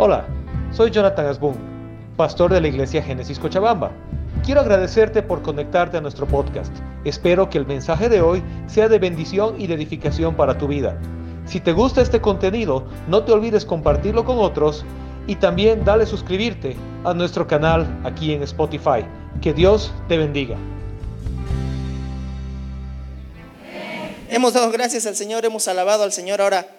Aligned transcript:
Hola, 0.00 0.24
soy 0.70 0.92
Jonathan 0.92 1.26
Asbun, 1.26 1.56
pastor 2.16 2.52
de 2.52 2.60
la 2.60 2.68
iglesia 2.68 3.02
Génesis 3.02 3.36
Cochabamba. 3.36 3.90
Quiero 4.44 4.60
agradecerte 4.60 5.24
por 5.24 5.42
conectarte 5.42 5.96
a 5.96 6.00
nuestro 6.00 6.24
podcast. 6.24 6.72
Espero 7.04 7.50
que 7.50 7.58
el 7.58 7.66
mensaje 7.66 8.08
de 8.08 8.20
hoy 8.20 8.40
sea 8.68 8.88
de 8.88 9.00
bendición 9.00 9.60
y 9.60 9.66
de 9.66 9.74
edificación 9.74 10.36
para 10.36 10.56
tu 10.56 10.68
vida. 10.68 10.96
Si 11.46 11.58
te 11.58 11.72
gusta 11.72 12.00
este 12.00 12.20
contenido, 12.20 12.86
no 13.08 13.24
te 13.24 13.32
olvides 13.32 13.64
compartirlo 13.64 14.24
con 14.24 14.38
otros 14.38 14.84
y 15.26 15.34
también 15.34 15.84
dale 15.84 16.06
suscribirte 16.06 16.76
a 17.02 17.12
nuestro 17.12 17.48
canal 17.48 17.84
aquí 18.04 18.32
en 18.32 18.44
Spotify. 18.44 19.04
Que 19.42 19.52
Dios 19.52 19.92
te 20.06 20.16
bendiga. 20.16 20.56
Hemos 24.30 24.52
dado 24.52 24.70
gracias 24.70 25.06
al 25.06 25.16
Señor, 25.16 25.44
hemos 25.44 25.66
alabado 25.66 26.04
al 26.04 26.12
Señor. 26.12 26.40
Ahora, 26.40 26.77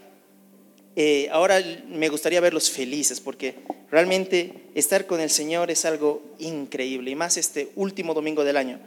eh, 0.96 1.30
ahora 1.32 1.62
me 1.88 2.10
gustaría 2.10 2.42
verlos 2.42 2.70
felices 2.70 3.20
porque 3.20 3.56
realmente 3.92 4.54
estar 4.76 5.06
con 5.06 5.20
el 5.20 5.30
Señor 5.30 5.72
es 5.72 5.86
algo 5.86 6.22
increíble 6.40 7.12
y 7.12 7.16
más 7.16 7.38
este 7.38 7.72
último 7.76 8.14
domingo 8.14 8.44
del 8.44 8.58
año. 8.58 8.80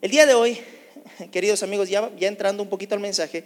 El 0.00 0.10
día 0.10 0.26
de 0.26 0.34
hoy, 0.34 0.58
queridos 1.30 1.62
amigos, 1.62 1.88
ya, 1.88 2.10
ya 2.18 2.28
entrando 2.28 2.62
un 2.62 2.68
poquito 2.68 2.94
al 2.94 3.00
mensaje, 3.00 3.44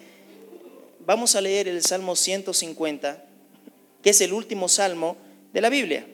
vamos 1.05 1.35
a 1.35 1.41
leer 1.41 1.69
el 1.69 1.83
Salmo 1.83 2.17
150, 2.17 3.25
que 4.03 4.11
es 4.11 4.21
el 4.21 4.33
último 4.33 4.69
salmo 4.69 5.17
de 5.53 5.61
la 5.61 5.71
Biblia. 5.71 6.07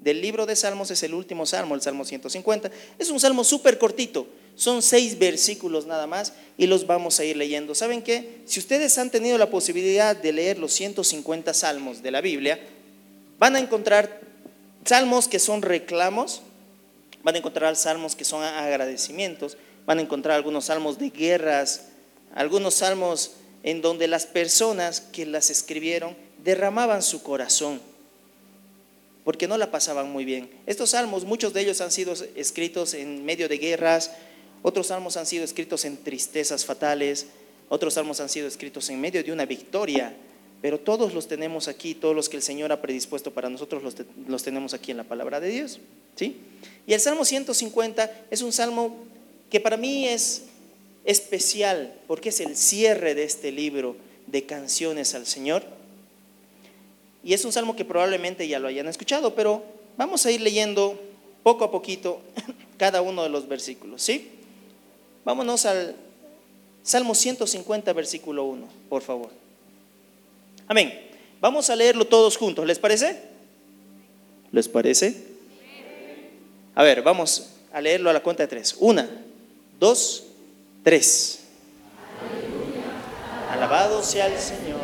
Del 0.00 0.22
libro 0.22 0.46
de 0.46 0.56
Salmos 0.56 0.90
es 0.90 1.02
el 1.02 1.12
último 1.12 1.44
salmo, 1.44 1.74
el 1.74 1.82
Salmo 1.82 2.04
150. 2.04 2.70
Es 2.98 3.10
un 3.10 3.20
salmo 3.20 3.44
súper 3.44 3.76
cortito, 3.76 4.26
son 4.60 4.82
seis 4.82 5.18
versículos 5.18 5.86
nada 5.86 6.06
más 6.06 6.34
y 6.58 6.66
los 6.66 6.86
vamos 6.86 7.18
a 7.18 7.24
ir 7.24 7.34
leyendo. 7.34 7.74
¿Saben 7.74 8.02
qué? 8.02 8.42
Si 8.44 8.60
ustedes 8.60 8.98
han 8.98 9.08
tenido 9.08 9.38
la 9.38 9.48
posibilidad 9.48 10.14
de 10.14 10.34
leer 10.34 10.58
los 10.58 10.74
150 10.74 11.54
salmos 11.54 12.02
de 12.02 12.10
la 12.10 12.20
Biblia, 12.20 12.60
van 13.38 13.56
a 13.56 13.58
encontrar 13.58 14.20
salmos 14.84 15.28
que 15.28 15.38
son 15.38 15.62
reclamos, 15.62 16.42
van 17.22 17.36
a 17.36 17.38
encontrar 17.38 17.74
salmos 17.74 18.14
que 18.14 18.26
son 18.26 18.42
agradecimientos, 18.42 19.56
van 19.86 19.96
a 19.96 20.02
encontrar 20.02 20.36
algunos 20.36 20.66
salmos 20.66 20.98
de 20.98 21.08
guerras, 21.08 21.86
algunos 22.34 22.74
salmos 22.74 23.36
en 23.62 23.80
donde 23.80 24.08
las 24.08 24.26
personas 24.26 25.00
que 25.00 25.24
las 25.24 25.48
escribieron 25.48 26.14
derramaban 26.44 27.00
su 27.00 27.22
corazón 27.22 27.80
porque 29.24 29.46
no 29.46 29.58
la 29.58 29.70
pasaban 29.70 30.10
muy 30.10 30.24
bien. 30.24 30.50
Estos 30.66 30.90
salmos, 30.90 31.24
muchos 31.24 31.52
de 31.52 31.60
ellos 31.60 31.80
han 31.80 31.90
sido 31.90 32.14
escritos 32.34 32.94
en 32.94 33.24
medio 33.24 33.48
de 33.48 33.58
guerras, 33.58 34.10
otros 34.62 34.88
salmos 34.88 35.16
han 35.16 35.26
sido 35.26 35.44
escritos 35.44 35.84
en 35.84 35.96
tristezas 35.96 36.64
fatales, 36.64 37.26
otros 37.68 37.94
salmos 37.94 38.20
han 38.20 38.28
sido 38.28 38.46
escritos 38.46 38.90
en 38.90 39.00
medio 39.00 39.22
de 39.22 39.32
una 39.32 39.46
victoria, 39.46 40.14
pero 40.60 40.78
todos 40.78 41.14
los 41.14 41.28
tenemos 41.28 41.68
aquí, 41.68 41.94
todos 41.94 42.14
los 42.14 42.28
que 42.28 42.36
el 42.36 42.42
Señor 42.42 42.72
ha 42.72 42.82
predispuesto 42.82 43.32
para 43.32 43.48
nosotros 43.48 43.82
los, 44.26 44.42
tenemos 44.42 44.74
aquí 44.74 44.90
en 44.90 44.98
la 44.98 45.04
palabra 45.04 45.40
de 45.40 45.48
Dios. 45.48 45.80
¿sí? 46.16 46.36
Y 46.86 46.92
el 46.92 47.00
Salmo 47.00 47.24
150 47.24 48.26
es 48.30 48.42
un 48.42 48.52
salmo 48.52 48.96
que 49.48 49.60
para 49.60 49.76
mí 49.76 50.06
es 50.06 50.42
especial 51.04 51.94
porque 52.06 52.28
es 52.28 52.40
el 52.40 52.56
cierre 52.56 53.14
de 53.14 53.24
este 53.24 53.52
libro 53.52 53.96
de 54.26 54.44
canciones 54.44 55.14
al 55.14 55.26
Señor. 55.26 55.62
Y 57.24 57.32
es 57.32 57.44
un 57.44 57.52
salmo 57.52 57.76
que 57.76 57.84
probablemente 57.84 58.48
ya 58.48 58.58
lo 58.58 58.68
hayan 58.68 58.88
escuchado, 58.88 59.34
pero 59.34 59.62
vamos 59.96 60.26
a 60.26 60.30
ir 60.30 60.40
leyendo 60.40 61.00
poco 61.42 61.64
a 61.64 61.70
poquito 61.70 62.20
cada 62.76 63.00
uno 63.00 63.22
de 63.22 63.28
los 63.30 63.48
versículos, 63.48 64.02
¿sí? 64.02 64.39
Vámonos 65.24 65.66
al 65.66 65.96
Salmo 66.82 67.14
150, 67.14 67.92
versículo 67.92 68.44
1, 68.44 68.66
por 68.88 69.02
favor. 69.02 69.30
Amén. 70.66 71.08
Vamos 71.40 71.70
a 71.70 71.76
leerlo 71.76 72.06
todos 72.06 72.36
juntos, 72.36 72.66
¿les 72.66 72.78
parece? 72.78 73.20
¿Les 74.52 74.68
parece? 74.68 75.30
A 76.74 76.82
ver, 76.82 77.02
vamos 77.02 77.50
a 77.72 77.80
leerlo 77.80 78.10
a 78.10 78.12
la 78.12 78.20
cuenta 78.20 78.42
de 78.42 78.48
tres. 78.48 78.76
Una, 78.78 79.08
dos, 79.78 80.24
tres. 80.82 81.40
Alabado 83.50 84.02
sea 84.02 84.26
el 84.26 84.38
Señor. 84.38 84.80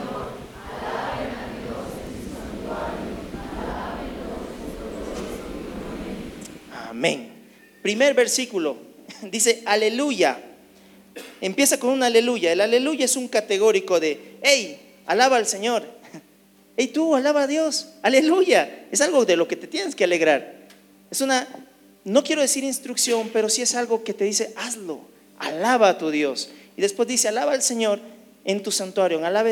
Amén. 6.89 7.33
Primer 7.83 8.15
versículo, 8.15 8.77
dice 9.23 9.63
aleluya. 9.65 10.39
Empieza 11.41 11.79
con 11.79 11.91
un 11.91 12.03
aleluya. 12.03 12.53
El 12.53 12.61
aleluya 12.61 13.05
es 13.05 13.17
un 13.17 13.29
categórico 13.29 14.01
de, 14.01 14.39
hey, 14.43 14.79
alaba 15.07 15.37
al 15.37 15.47
Señor. 15.47 15.85
Hey, 16.79 16.89
tú, 16.89 17.17
alaba 17.17 17.45
a 17.45 17.47
Dios. 17.47 17.89
Aleluya. 18.03 18.85
Es 18.93 19.01
algo 19.01 19.25
de 19.25 19.35
lo 19.39 19.49
que 19.49 19.57
te 19.57 19.67
tienes 19.67 19.95
que 19.95 20.05
alegrar. 20.05 20.55
Es 21.11 21.23
una, 21.23 21.49
no 22.05 22.23
quiero 22.23 22.43
decir 22.43 22.65
instrucción, 22.65 23.31
pero 23.33 23.49
sí 23.49 23.63
es 23.63 23.75
algo 23.75 24.05
que 24.05 24.13
te 24.13 24.27
dice, 24.27 24.53
hazlo. 24.57 25.01
Alaba 25.39 25.89
a 25.89 25.97
tu 25.97 26.11
Dios. 26.11 26.51
Y 26.77 26.83
después 26.83 27.09
dice, 27.09 27.29
alaba 27.29 27.53
al 27.53 27.63
Señor 27.63 27.99
en 28.45 28.63
tu 28.63 28.71
santuario. 28.71 29.25
Alaba, 29.25 29.49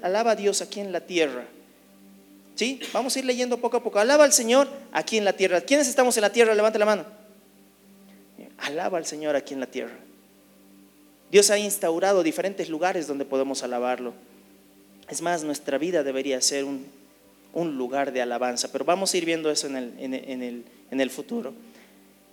alaba 0.00 0.30
a 0.30 0.36
Dios 0.36 0.62
aquí 0.62 0.78
en 0.78 0.92
la 0.92 1.00
tierra. 1.00 1.44
¿Sí? 2.54 2.78
Vamos 2.92 3.16
a 3.16 3.18
ir 3.18 3.24
leyendo 3.24 3.58
poco 3.58 3.78
a 3.78 3.82
poco. 3.82 3.98
Alaba 3.98 4.22
al 4.22 4.32
Señor 4.32 4.68
aquí 4.92 5.18
en 5.18 5.24
la 5.24 5.32
tierra. 5.32 5.60
¿Quiénes 5.60 5.88
estamos 5.88 6.16
en 6.16 6.22
la 6.22 6.30
tierra? 6.30 6.54
Levante 6.54 6.78
la 6.78 6.86
mano. 6.86 7.23
Alaba 8.64 8.98
al 8.98 9.06
Señor 9.06 9.36
aquí 9.36 9.54
en 9.54 9.60
la 9.60 9.66
tierra. 9.66 9.94
Dios 11.30 11.50
ha 11.50 11.58
instaurado 11.58 12.22
diferentes 12.22 12.68
lugares 12.68 13.06
donde 13.06 13.24
podemos 13.24 13.62
alabarlo. 13.62 14.14
Es 15.08 15.20
más, 15.20 15.44
nuestra 15.44 15.78
vida 15.78 16.02
debería 16.02 16.40
ser 16.40 16.64
un, 16.64 16.86
lugar 17.76 18.12
de 18.12 18.22
alabanza, 18.22 18.72
pero 18.72 18.84
vamos 18.84 19.12
a 19.12 19.16
ir 19.18 19.26
viendo 19.26 19.50
eso 19.50 19.66
en 19.66 19.76
el, 19.76 20.64
en 20.90 21.00
el 21.00 21.10
futuro. 21.10 21.52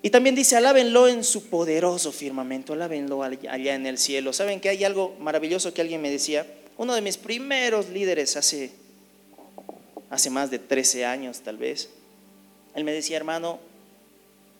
Y 0.04 0.10
también 0.10 0.34
dice, 0.34 0.56
alábenlo 0.56 1.08
en 1.08 1.24
su 1.24 1.48
poderoso 1.50 2.12
firmamento, 2.12 2.74
alábenlo 2.74 3.22
allá 3.22 3.76
en 3.76 3.86
el 3.86 3.98
cielo. 3.98 4.34
¿Saben 4.34 4.60
que 4.60 4.70
hay 4.70 4.84
algo 4.84 5.16
maravilloso 5.20 5.74
que 5.74 5.82
alguien 5.82 6.02
me 6.02 6.10
decía? 6.10 6.48
Uno 6.78 6.96
de 6.96 7.02
mis 7.02 7.18
primeros 7.18 7.90
líderes 7.90 8.36
hace, 8.36 8.72
hace 10.10 10.30
más 10.32 10.50
de 10.50 10.58
13 10.58 11.06
años 11.06 11.42
tal 11.42 11.58
vez. 11.58 11.90
Él 12.74 12.84
me 12.84 12.94
decía, 12.94 13.18
hermano, 13.18 13.60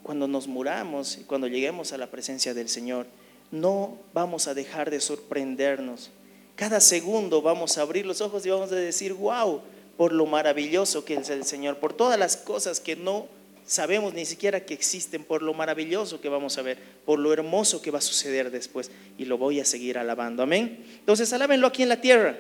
cuando 0.04 0.28
nos 0.28 0.48
muramos 0.48 1.18
y 1.18 1.24
cuando 1.24 1.48
lleguemos 1.48 1.94
a 1.94 1.98
la 1.98 2.08
presencia 2.08 2.54
del 2.54 2.70
Señor, 2.70 3.06
no 3.52 3.98
vamos 4.14 4.48
a 4.48 4.54
dejar 4.54 4.90
de 4.90 5.00
sorprendernos. 5.00 6.12
Cada 6.56 6.80
segundo 6.80 7.42
vamos 7.42 7.78
a 7.78 7.82
abrir 7.82 8.06
los 8.06 8.22
ojos 8.22 8.46
y 8.46 8.50
vamos 8.50 8.72
a 8.72 8.76
decir, 8.76 9.14
wow, 9.14 9.62
por 9.98 10.14
lo 10.14 10.26
maravilloso 10.26 11.06
que 11.06 11.16
es 11.16 11.30
el 11.30 11.44
Señor, 11.46 11.78
por 11.78 11.94
todas 11.94 12.18
las 12.18 12.38
cosas 12.38 12.80
que 12.80 12.96
no 12.96 13.28
sabemos 13.66 14.14
ni 14.14 14.26
siquiera 14.26 14.66
que 14.66 14.74
existen, 14.74 15.24
por 15.24 15.42
lo 15.42 15.54
maravilloso 15.54 16.20
que 16.20 16.30
vamos 16.30 16.58
a 16.58 16.62
ver, 16.62 16.78
por 17.06 17.20
lo 17.20 17.32
hermoso 17.32 17.82
que 17.82 17.92
va 17.92 18.00
a 18.00 18.02
suceder 18.02 18.52
después. 18.52 18.92
Y 19.18 19.26
lo 19.26 19.38
voy 19.38 19.60
a 19.60 19.66
seguir 19.66 19.98
alabando. 19.98 20.44
Amén. 20.44 20.86
Entonces, 21.00 21.32
alábenlo 21.34 21.68
aquí 21.68 21.84
en 21.84 21.90
la 21.90 22.02
tierra, 22.02 22.38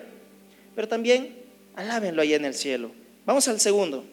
pero 0.75 0.87
también 0.87 1.35
alábenlo 1.75 2.21
allá 2.21 2.35
en 2.35 2.45
el 2.45 2.53
cielo. 2.53 2.91
Vamos 3.25 3.47
al 3.47 3.59
segundo. 3.59 4.03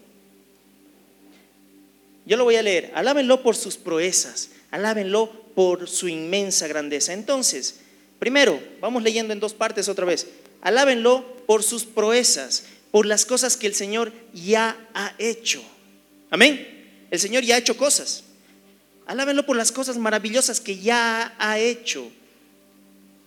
Yo 2.29 2.37
lo 2.37 2.45
voy 2.45 2.57
a 2.57 2.63
leer. 2.63 2.93
Alábenlo 2.95 3.43
por 3.43 3.57
sus 3.57 3.79
proezas, 3.79 4.51
alábenlo 4.71 5.33
por 5.55 5.89
su 5.89 6.09
inmensa 6.09 6.69
grandeza. 6.69 7.15
Entonces, 7.15 7.77
primero, 8.19 8.63
vamos 8.83 9.03
leyendo 9.03 9.33
en 9.33 9.41
dos 9.41 9.55
partes 9.55 9.89
otra 9.89 10.05
vez. 10.05 10.27
Alábenlo 10.61 11.25
por 11.47 11.63
sus 11.63 11.87
proezas, 11.87 12.65
por 12.91 13.07
las 13.07 13.25
cosas 13.25 13.57
que 13.57 13.67
el 13.67 13.75
Señor 13.75 14.13
ya 14.35 14.79
ha 14.93 15.15
hecho. 15.19 15.63
Amén. 16.29 17.07
El 17.11 17.19
Señor 17.19 17.45
ya 17.45 17.55
ha 17.55 17.59
hecho 17.61 17.79
cosas. 17.79 18.25
Alábenlo 19.07 19.47
por 19.47 19.57
las 19.57 19.73
cosas 19.73 19.97
maravillosas 19.97 20.61
que 20.61 20.79
ya 20.79 21.35
ha 21.39 21.59
hecho. 21.59 22.13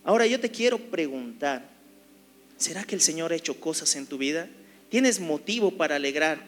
Ahora 0.03 0.28
yo 0.28 0.40
te 0.40 0.51
quiero 0.51 0.78
preguntar, 0.78 1.67
¿será 2.56 2.84
que 2.84 2.94
el 2.94 3.01
Señor 3.01 3.31
ha 3.31 3.35
hecho 3.35 3.59
cosas 3.59 3.95
en 3.95 4.06
tu 4.06 4.19
vida? 4.19 4.47
¿Tienes 4.91 5.19
motivo 5.19 5.72
para 5.72 5.96
alegrar, 5.96 6.40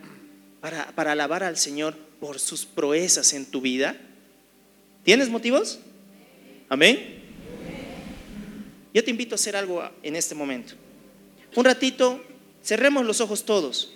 para, 0.62 0.92
para 0.92 1.14
alabar 1.14 1.44
al 1.44 1.58
Señor 1.58 2.13
por 2.24 2.40
sus 2.40 2.66
proezas 2.66 3.34
en 3.34 3.46
tu 3.46 3.60
vida? 3.60 3.98
¿Tienes 5.04 5.28
motivos? 5.28 5.80
Amén. 6.70 7.22
Yo 8.94 9.04
te 9.04 9.12
invito 9.12 9.34
a 9.34 9.36
hacer 9.36 9.58
algo 9.58 9.84
en 10.02 10.16
este 10.16 10.34
momento. 10.34 10.76
Un 11.54 11.66
ratito, 11.66 12.24
cerremos 12.64 13.06
los 13.06 13.20
ojos 13.20 13.44
todos 13.44 13.94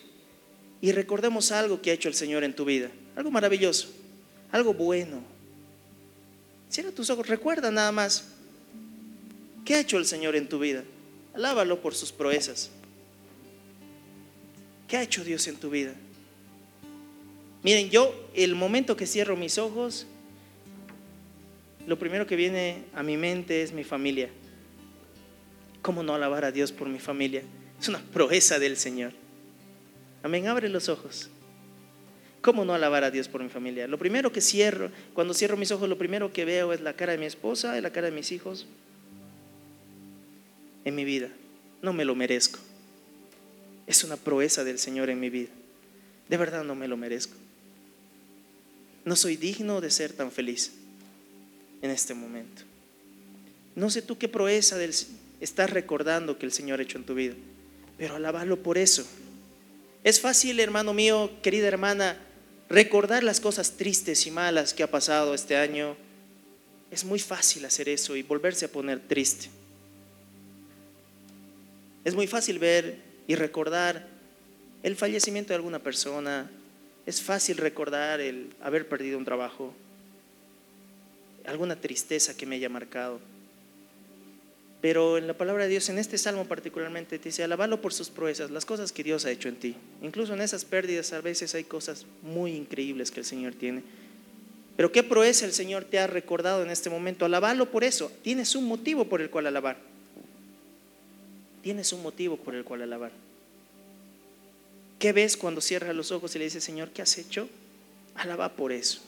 y 0.82 0.92
recordemos 0.92 1.54
algo 1.54 1.82
que 1.82 1.92
ha 1.92 1.94
hecho 1.94 2.10
el 2.10 2.16
Señor 2.16 2.44
en 2.44 2.54
tu 2.54 2.66
vida. 2.66 2.92
Algo 3.16 3.32
maravilloso, 3.32 3.88
algo 4.52 4.74
bueno. 4.74 5.24
Cierra 6.70 6.92
tus 6.92 7.10
ojos, 7.10 7.28
recuerda 7.28 7.72
nada 7.72 7.94
más. 7.94 8.26
¿Qué 9.64 9.76
ha 9.76 9.80
hecho 9.80 9.98
el 9.98 10.06
Señor 10.06 10.36
en 10.36 10.50
tu 10.50 10.60
vida? 10.60 10.84
Alábalo 11.34 11.82
por 11.82 11.96
sus 11.96 12.12
proezas. 12.12 12.72
¿Qué 14.90 14.98
ha 14.98 15.02
hecho 15.02 15.24
Dios 15.24 15.48
en 15.48 15.56
tu 15.56 15.70
vida? 15.70 15.94
Miren, 17.63 17.89
yo 17.89 18.13
el 18.33 18.56
momento 18.56 18.95
que 18.95 19.07
cierro 19.07 19.36
mis 19.36 19.57
ojos, 19.57 20.06
lo 21.88 21.98
primero 21.98 22.27
que 22.27 22.36
viene 22.36 22.83
a 22.94 23.04
mi 23.04 23.18
mente 23.18 23.63
es 23.63 23.71
mi 23.71 23.83
familia. 23.83 24.30
¿Cómo 25.81 26.04
no 26.04 26.13
alabar 26.13 26.45
a 26.45 26.51
Dios 26.51 26.71
por 26.71 26.89
mi 26.89 27.00
familia? 27.00 27.44
Es 27.80 27.88
una 27.88 28.00
proeza 28.00 28.59
del 28.59 28.77
Señor. 28.77 29.13
Amén, 30.24 30.48
abre 30.48 30.69
los 30.69 30.89
ojos. 30.89 31.30
¿Cómo 32.42 32.65
no 32.65 32.74
alabar 32.74 33.04
a 33.04 33.12
Dios 33.12 33.27
por 33.27 33.42
mi 33.42 33.50
familia? 33.50 33.88
Lo 33.88 33.98
primero 33.98 34.31
que 34.31 34.42
cierro, 34.42 34.92
cuando 35.13 35.33
cierro 35.33 35.57
mis 35.57 35.71
ojos, 35.71 35.89
lo 35.89 35.98
primero 35.98 36.31
que 36.31 36.45
veo 36.45 36.74
es 36.74 36.81
la 36.81 36.94
cara 36.94 37.13
de 37.13 37.18
mi 37.18 37.25
esposa 37.25 37.77
y 37.77 37.81
la 37.81 37.92
cara 37.92 38.09
de 38.09 38.15
mis 38.15 38.31
hijos 38.31 38.68
en 40.86 40.95
mi 40.95 41.06
vida. 41.06 41.30
No 41.81 41.94
me 41.94 42.06
lo 42.06 42.15
merezco. 42.15 42.59
Es 43.86 44.04
una 44.04 44.18
proeza 44.18 44.63
del 44.63 44.80
Señor 44.80 45.09
en 45.09 45.19
mi 45.19 45.30
vida. 45.30 45.50
De 46.30 46.38
verdad 46.38 46.63
no 46.63 46.75
me 46.75 46.88
lo 46.88 46.98
merezco. 46.98 47.36
No 49.07 49.15
soy 49.15 49.38
digno 49.38 49.80
de 49.80 49.89
ser 49.89 50.12
tan 50.12 50.33
feliz 50.33 50.74
en 51.81 51.92
este 51.92 52.13
momento. 52.13 52.63
No 53.74 53.89
sé 53.89 54.01
tú 54.01 54.18
qué 54.18 54.27
proeza 54.27 54.77
del, 54.77 54.94
estás 55.39 55.69
recordando 55.69 56.38
que 56.38 56.45
el 56.45 56.51
Señor 56.51 56.81
ha 56.81 56.83
hecho 56.83 56.98
en 56.98 57.06
tu 57.06 57.15
vida, 57.15 57.33
pero 57.98 58.18
alabalo 58.18 58.62
por 58.62 58.77
eso. 58.77 59.07
Es 60.04 60.19
fácil, 60.19 60.59
hermano 60.59 60.94
mío, 60.94 61.31
querida 61.42 61.69
hermana, 61.69 62.18
recordar 62.68 63.24
las 63.24 63.39
cosas 63.39 63.77
tristes 63.77 64.27
y 64.27 64.31
malas 64.31 64.74
que 64.74 64.83
ha 64.83 64.92
pasado 64.92 65.33
este 65.33 65.56
año. 65.56 65.95
Es 66.92 67.06
muy 67.06 67.19
fácil 67.19 67.63
hacer 67.63 67.88
eso 67.88 68.13
y 68.18 68.24
volverse 68.24 68.65
a 68.65 68.71
poner 68.74 69.00
triste. 69.00 69.48
Es 72.04 72.13
muy 72.13 72.27
fácil 72.27 72.59
ver 72.59 72.98
y 73.25 73.36
recordar 73.36 74.06
el 74.83 74.98
fallecimiento 74.98 75.54
de 75.54 75.56
alguna 75.56 75.80
persona. 75.80 76.51
Es 77.07 77.21
fácil 77.21 77.56
recordar 77.56 78.19
el 78.19 78.50
haber 78.62 78.89
perdido 78.89 79.18
un 79.18 79.24
trabajo, 79.24 79.74
alguna 81.45 81.77
tristeza 81.77 82.36
que 82.36 82.45
me 82.45 82.57
haya 82.57 82.68
marcado. 82.68 83.21
Pero 84.81 85.18
en 85.18 85.25
la 85.25 85.33
palabra 85.33 85.63
de 85.63 85.69
Dios, 85.69 85.88
en 85.88 86.00
este 86.00 86.18
salmo 86.18 86.45
particularmente, 86.45 87.18
te 87.18 87.30
dice, 87.30 87.45
alabalo 87.45 87.81
por 87.81 87.94
sus 87.94 88.09
proezas, 88.09 88.51
las 88.51 88.65
cosas 88.65 88.92
que 88.92 89.06
Dios 89.06 89.24
ha 89.24 89.31
hecho 89.31 89.48
en 89.48 89.56
ti. 89.56 89.75
Incluso 90.01 90.33
en 90.33 90.42
esas 90.42 90.65
pérdidas 90.65 91.13
a 91.13 91.21
veces 91.21 91.56
hay 91.56 91.63
cosas 91.63 92.06
muy 92.24 92.54
increíbles 92.54 93.09
que 93.09 93.21
el 93.21 93.25
Señor 93.25 93.56
tiene. 93.56 93.83
Pero 94.75 94.92
qué 94.92 95.01
proeza 95.01 95.45
el 95.45 95.54
Señor 95.54 95.86
te 95.86 96.00
ha 96.00 96.07
recordado 96.07 96.62
en 96.62 96.69
este 96.69 96.89
momento. 96.89 97.24
Alabalo 97.24 97.71
por 97.71 97.86
eso. 97.86 98.12
Tienes 98.21 98.54
un 98.54 98.65
motivo 98.65 99.06
por 99.06 99.21
el 99.21 99.30
cual 99.30 99.48
alabar. 99.48 99.77
Tienes 101.63 101.94
un 101.94 102.04
motivo 102.04 102.36
por 102.36 102.54
el 102.54 102.65
cual 102.65 102.81
alabar. 102.81 103.12
¿Qué 105.00 105.14
ves 105.14 105.38
cuando 105.38 105.62
cierras 105.62 105.96
los 105.96 106.12
ojos 106.12 106.36
y 106.36 106.40
le 106.40 106.46
dices, 106.46 106.64
Señor, 106.64 106.90
¿qué 106.92 107.02
has 107.02 107.18
hecho? 107.18 107.50
Alaba 108.16 108.56
por 108.56 108.72
eso. 108.72 109.02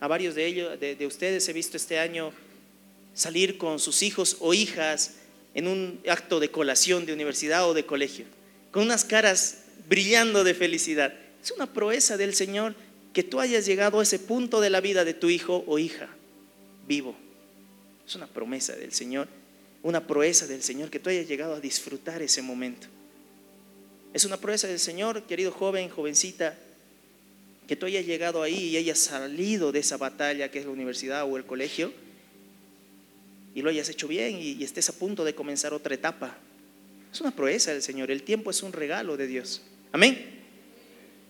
A 0.00 0.08
varios 0.08 0.34
de 0.34 0.46
ellos, 0.46 0.78
de, 0.78 0.96
de 0.96 1.06
ustedes 1.06 1.48
he 1.48 1.52
visto 1.52 1.76
este 1.76 1.98
año 1.98 2.32
salir 3.14 3.56
con 3.58 3.78
sus 3.78 4.02
hijos 4.02 4.36
o 4.40 4.52
hijas 4.52 5.14
en 5.54 5.68
un 5.68 6.00
acto 6.08 6.40
de 6.40 6.50
colación 6.50 7.06
de 7.06 7.12
universidad 7.12 7.68
o 7.68 7.74
de 7.74 7.86
colegio, 7.86 8.26
con 8.72 8.82
unas 8.82 9.04
caras 9.04 9.62
brillando 9.88 10.44
de 10.44 10.54
felicidad. 10.54 11.14
Es 11.42 11.50
una 11.52 11.72
proeza 11.72 12.16
del 12.16 12.34
Señor 12.34 12.74
que 13.14 13.22
tú 13.22 13.40
hayas 13.40 13.64
llegado 13.64 14.00
a 14.00 14.02
ese 14.02 14.18
punto 14.18 14.60
de 14.60 14.68
la 14.68 14.80
vida 14.80 15.04
de 15.04 15.14
tu 15.14 15.30
hijo 15.30 15.64
o 15.66 15.78
hija 15.78 16.08
vivo. 16.86 17.16
Es 18.06 18.14
una 18.16 18.26
promesa 18.26 18.74
del 18.74 18.92
Señor 18.92 19.28
una 19.86 20.04
proeza 20.04 20.48
del 20.48 20.64
Señor, 20.64 20.90
que 20.90 20.98
tú 20.98 21.10
hayas 21.10 21.28
llegado 21.28 21.54
a 21.54 21.60
disfrutar 21.60 22.20
ese 22.20 22.42
momento. 22.42 22.88
Es 24.16 24.24
una 24.24 24.38
proeza 24.38 24.66
del 24.66 24.78
Señor, 24.78 25.24
querido 25.24 25.52
joven, 25.52 25.90
jovencita, 25.90 26.56
que 27.68 27.76
tú 27.76 27.84
hayas 27.84 28.06
llegado 28.06 28.42
ahí 28.42 28.68
y 28.68 28.78
hayas 28.78 28.98
salido 28.98 29.72
de 29.72 29.80
esa 29.80 29.98
batalla 29.98 30.50
que 30.50 30.58
es 30.58 30.64
la 30.64 30.70
universidad 30.70 31.30
o 31.30 31.36
el 31.36 31.44
colegio 31.44 31.92
y 33.54 33.60
lo 33.60 33.68
hayas 33.68 33.90
hecho 33.90 34.08
bien 34.08 34.38
y, 34.38 34.64
estés 34.64 34.88
a 34.88 34.94
punto 34.94 35.22
de 35.22 35.34
comenzar 35.34 35.74
otra 35.74 35.94
etapa. 35.94 36.34
Es 37.12 37.20
una 37.20 37.30
proeza 37.30 37.72
del 37.72 37.82
Señor, 37.82 38.10
el 38.10 38.22
tiempo 38.22 38.50
es 38.50 38.62
un 38.62 38.72
regalo 38.72 39.18
de 39.18 39.26
Dios. 39.26 39.60
Amén. 39.92 40.40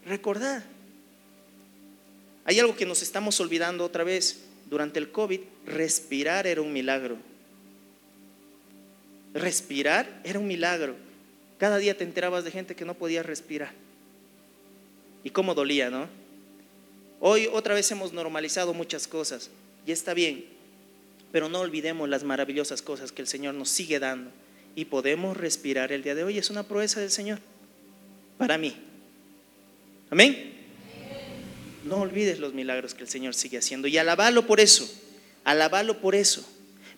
Recordad. 0.06 0.62
Hay 2.44 2.60
algo 2.60 2.76
que 2.76 2.86
nos 2.86 3.02
estamos 3.02 3.40
olvidando 3.40 3.84
otra 3.84 4.04
vez. 4.04 4.44
Durante 4.70 5.00
el 5.00 5.10
COVID, 5.10 5.40
respirar 5.66 6.46
era 6.46 6.62
un 6.62 6.72
milagro. 6.72 7.16
Respirar 9.34 10.20
era 10.22 10.38
un 10.38 10.46
milagro. 10.46 11.05
Cada 11.58 11.78
día 11.78 11.96
te 11.96 12.04
enterabas 12.04 12.44
de 12.44 12.50
gente 12.50 12.74
que 12.74 12.84
no 12.84 12.94
podía 12.94 13.22
respirar. 13.22 13.72
Y 15.24 15.30
cómo 15.30 15.54
dolía, 15.54 15.90
¿no? 15.90 16.08
Hoy 17.20 17.48
otra 17.52 17.74
vez 17.74 17.90
hemos 17.90 18.12
normalizado 18.12 18.74
muchas 18.74 19.08
cosas 19.08 19.50
y 19.86 19.92
está 19.92 20.12
bien, 20.12 20.44
pero 21.32 21.48
no 21.48 21.60
olvidemos 21.60 22.08
las 22.08 22.24
maravillosas 22.24 22.82
cosas 22.82 23.10
que 23.10 23.22
el 23.22 23.28
Señor 23.28 23.54
nos 23.54 23.70
sigue 23.70 23.98
dando 23.98 24.30
y 24.74 24.84
podemos 24.84 25.36
respirar 25.36 25.92
el 25.92 26.02
día 26.02 26.14
de 26.14 26.24
hoy. 26.24 26.38
Es 26.38 26.50
una 26.50 26.62
proeza 26.64 27.00
del 27.00 27.10
Señor 27.10 27.38
para 28.36 28.58
mí. 28.58 28.76
Amén. 30.10 30.54
No 31.84 31.96
olvides 31.96 32.38
los 32.38 32.52
milagros 32.52 32.94
que 32.94 33.02
el 33.02 33.08
Señor 33.08 33.34
sigue 33.34 33.58
haciendo 33.58 33.88
y 33.88 33.96
alabalo 33.96 34.46
por 34.46 34.60
eso. 34.60 34.88
Alabalo 35.44 36.00
por 36.00 36.14
eso. 36.14 36.46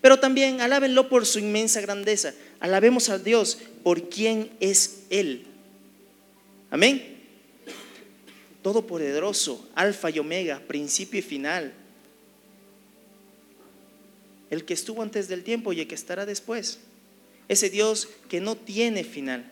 Pero 0.00 0.20
también 0.20 0.60
alábenlo 0.60 1.08
por 1.08 1.26
su 1.26 1.38
inmensa 1.38 1.80
grandeza. 1.80 2.34
Alabemos 2.60 3.08
a 3.08 3.18
Dios 3.18 3.58
por 3.82 4.08
quien 4.08 4.50
es 4.60 5.04
Él. 5.10 5.46
Amén. 6.70 7.16
Todopoderoso, 8.62 9.68
alfa 9.74 10.10
y 10.10 10.18
omega, 10.18 10.60
principio 10.60 11.18
y 11.18 11.22
final. 11.22 11.72
El 14.50 14.64
que 14.64 14.74
estuvo 14.74 15.02
antes 15.02 15.28
del 15.28 15.42
tiempo 15.42 15.72
y 15.72 15.80
el 15.80 15.88
que 15.88 15.94
estará 15.94 16.26
después. 16.26 16.78
Ese 17.48 17.70
Dios 17.70 18.08
que 18.28 18.40
no 18.40 18.56
tiene 18.56 19.04
final. 19.04 19.50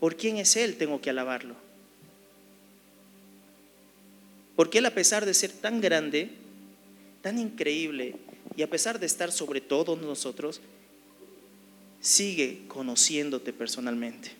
¿Por 0.00 0.16
quién 0.16 0.38
es 0.38 0.56
Él? 0.56 0.76
Tengo 0.76 1.00
que 1.00 1.10
alabarlo. 1.10 1.56
Porque 4.56 4.78
Él 4.78 4.86
a 4.86 4.94
pesar 4.94 5.26
de 5.26 5.34
ser 5.34 5.50
tan 5.50 5.80
grande, 5.80 6.30
tan 7.22 7.38
increíble, 7.38 8.16
y 8.56 8.62
a 8.62 8.70
pesar 8.70 8.98
de 8.98 9.06
estar 9.06 9.32
sobre 9.32 9.60
todos 9.60 10.00
nosotros, 10.00 10.60
sigue 12.00 12.62
conociéndote 12.68 13.52
personalmente. 13.52 14.30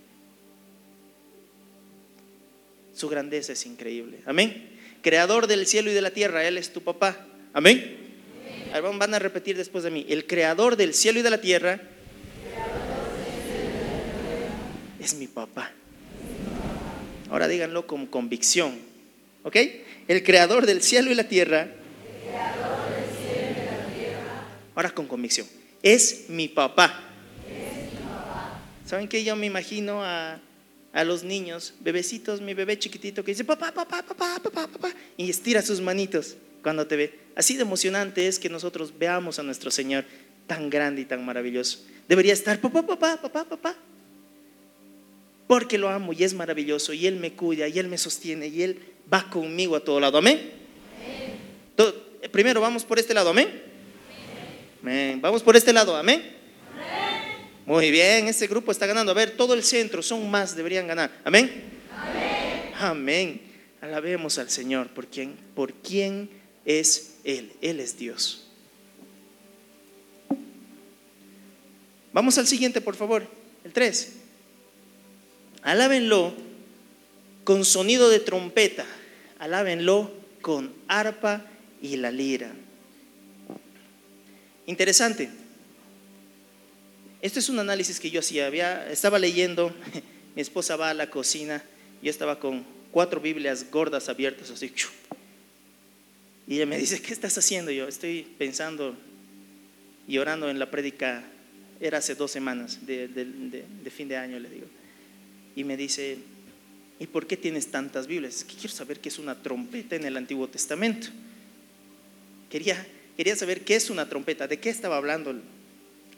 Su 2.94 3.08
grandeza 3.08 3.52
es 3.52 3.64
increíble. 3.66 4.20
Amén. 4.26 4.78
Creador 5.00 5.46
del 5.46 5.66
cielo 5.66 5.90
y 5.90 5.94
de 5.94 6.02
la 6.02 6.10
tierra, 6.10 6.46
Él 6.46 6.58
es 6.58 6.72
tu 6.72 6.82
papá. 6.82 7.26
Amén. 7.52 7.98
Van 8.98 9.14
a 9.14 9.18
repetir 9.18 9.56
después 9.56 9.84
de 9.84 9.90
mí. 9.90 10.06
El 10.08 10.26
creador 10.26 10.76
del 10.76 10.94
cielo 10.94 11.20
y 11.20 11.22
de 11.22 11.30
la 11.30 11.40
tierra 11.40 11.80
es 15.00 15.14
mi 15.14 15.26
papá. 15.26 15.72
Ahora 17.30 17.48
díganlo 17.48 17.86
con 17.86 18.06
convicción. 18.06 18.78
¿Ok? 19.42 19.56
El 20.08 20.22
creador 20.22 20.66
del 20.66 20.82
cielo 20.82 21.10
y 21.10 21.14
la 21.14 21.28
tierra 21.28 21.74
Ahora 24.74 24.90
con 24.90 25.06
convicción. 25.06 25.46
Es 25.82 26.26
mi 26.28 26.48
papá. 26.48 27.12
¿Saben 28.86 29.08
qué? 29.08 29.24
Yo 29.24 29.36
me 29.36 29.46
imagino 29.46 30.02
a, 30.02 30.40
los 31.04 31.24
niños, 31.24 31.74
bebecitos, 31.80 32.40
mi 32.40 32.52
bebé 32.52 32.78
chiquitito 32.78 33.24
que 33.24 33.30
dice, 33.30 33.44
papá, 33.44 33.72
papá, 33.72 34.02
papá, 34.02 34.38
papá, 34.42 34.68
papá, 34.68 34.92
y 35.16 35.30
estira 35.30 35.62
sus 35.62 35.80
manitos 35.80 36.36
cuando 36.62 36.86
te 36.86 36.96
ve. 36.96 37.18
Así 37.34 37.56
de 37.56 37.62
emocionante 37.62 38.26
es 38.28 38.38
que 38.38 38.50
nosotros 38.50 38.92
veamos 38.98 39.38
a 39.38 39.42
nuestro 39.42 39.70
Señor 39.70 40.04
tan 40.46 40.68
grande 40.68 41.00
y 41.00 41.04
tan 41.06 41.24
maravilloso. 41.24 41.78
Debería 42.08 42.34
estar, 42.34 42.60
papá, 42.60 42.86
papá, 42.86 43.16
papá, 43.22 43.44
papá. 43.44 43.76
Porque 45.46 45.78
lo 45.78 45.88
amo 45.88 46.12
y 46.12 46.24
es 46.24 46.34
maravilloso 46.34 46.92
y 46.92 47.06
Él 47.06 47.16
me 47.16 47.32
cuida 47.32 47.68
y 47.68 47.78
Él 47.78 47.88
me 47.88 47.96
sostiene 47.96 48.48
y 48.48 48.62
Él 48.62 48.78
va 49.10 49.30
conmigo 49.30 49.76
a 49.76 49.80
todo 49.80 50.00
lado. 50.00 50.18
Amén. 50.18 50.50
Primero 52.30 52.60
vamos 52.60 52.84
por 52.84 52.98
este 52.98 53.14
lado, 53.14 53.30
amén. 53.30 53.71
Vamos 54.82 55.42
por 55.42 55.56
este 55.56 55.72
lado, 55.72 55.96
amén. 55.96 56.36
Muy 57.64 57.92
bien, 57.92 58.26
este 58.26 58.48
grupo 58.48 58.72
está 58.72 58.86
ganando. 58.86 59.12
A 59.12 59.14
ver, 59.14 59.36
todo 59.36 59.54
el 59.54 59.62
centro, 59.62 60.02
son 60.02 60.28
más, 60.28 60.56
deberían 60.56 60.88
ganar. 60.88 61.12
Amén. 61.24 61.62
Amén. 62.78 63.40
Alabemos 63.80 64.38
al 64.38 64.50
Señor 64.50 64.88
por 64.88 65.06
quién, 65.06 65.36
por 65.54 65.72
quién 65.74 66.28
es 66.64 67.18
Él. 67.22 67.52
Él 67.60 67.78
es 67.78 67.96
Dios. 67.96 68.48
Vamos 72.12 72.36
al 72.38 72.46
siguiente, 72.48 72.80
por 72.80 72.96
favor. 72.96 73.26
El 73.64 73.72
3. 73.72 74.12
Alábenlo 75.62 76.34
con 77.44 77.64
sonido 77.64 78.10
de 78.10 78.18
trompeta. 78.18 78.84
Alábenlo 79.38 80.12
con 80.40 80.74
arpa 80.88 81.46
y 81.80 81.96
la 81.96 82.10
lira. 82.10 82.52
Interesante. 84.66 85.28
Este 87.20 87.38
es 87.38 87.48
un 87.48 87.58
análisis 87.58 88.00
que 88.00 88.10
yo 88.10 88.20
hacía. 88.20 88.46
Había, 88.46 88.90
estaba 88.90 89.18
leyendo, 89.18 89.74
mi 90.34 90.42
esposa 90.42 90.76
va 90.76 90.90
a 90.90 90.94
la 90.94 91.10
cocina, 91.10 91.62
yo 92.02 92.10
estaba 92.10 92.38
con 92.38 92.64
cuatro 92.90 93.20
Biblias 93.20 93.70
gordas 93.70 94.08
abiertas 94.08 94.50
así. 94.50 94.72
Y 96.46 96.56
ella 96.56 96.66
me 96.66 96.78
dice, 96.78 97.00
¿qué 97.00 97.12
estás 97.12 97.36
haciendo? 97.38 97.70
Yo 97.70 97.88
estoy 97.88 98.26
pensando 98.38 98.96
y 100.06 100.18
orando 100.18 100.50
en 100.50 100.58
la 100.58 100.70
prédica, 100.70 101.24
era 101.80 101.98
hace 101.98 102.14
dos 102.14 102.30
semanas 102.30 102.84
de, 102.86 103.64
fin 103.94 104.08
de 104.08 104.16
año, 104.16 104.38
le 104.38 104.48
digo. 104.48 104.66
y 105.56 105.64
me 105.64 105.76
dice, 105.76 106.18
¿y 106.98 107.06
por 107.06 107.26
qué 107.26 107.36
tienes 107.36 107.70
tantas 107.70 108.06
Biblias? 108.06 108.36
Es 108.36 108.44
que 108.44 108.54
quiero 108.54 108.74
saber 108.74 109.00
qué 109.00 109.08
es 109.08 109.18
una 109.18 109.40
trompeta 109.40 109.96
en 109.96 110.04
el 110.04 110.16
Antiguo 110.16 110.48
Testamento. 110.48 111.08
Quería, 112.50 112.84
quería 113.16 113.36
saber 113.36 113.62
qué 113.62 113.76
es 113.76 113.90
una 113.90 114.08
trompeta, 114.08 114.46
de 114.48 114.58
qué 114.58 114.70
estaba 114.70 114.96
hablando 114.96 115.34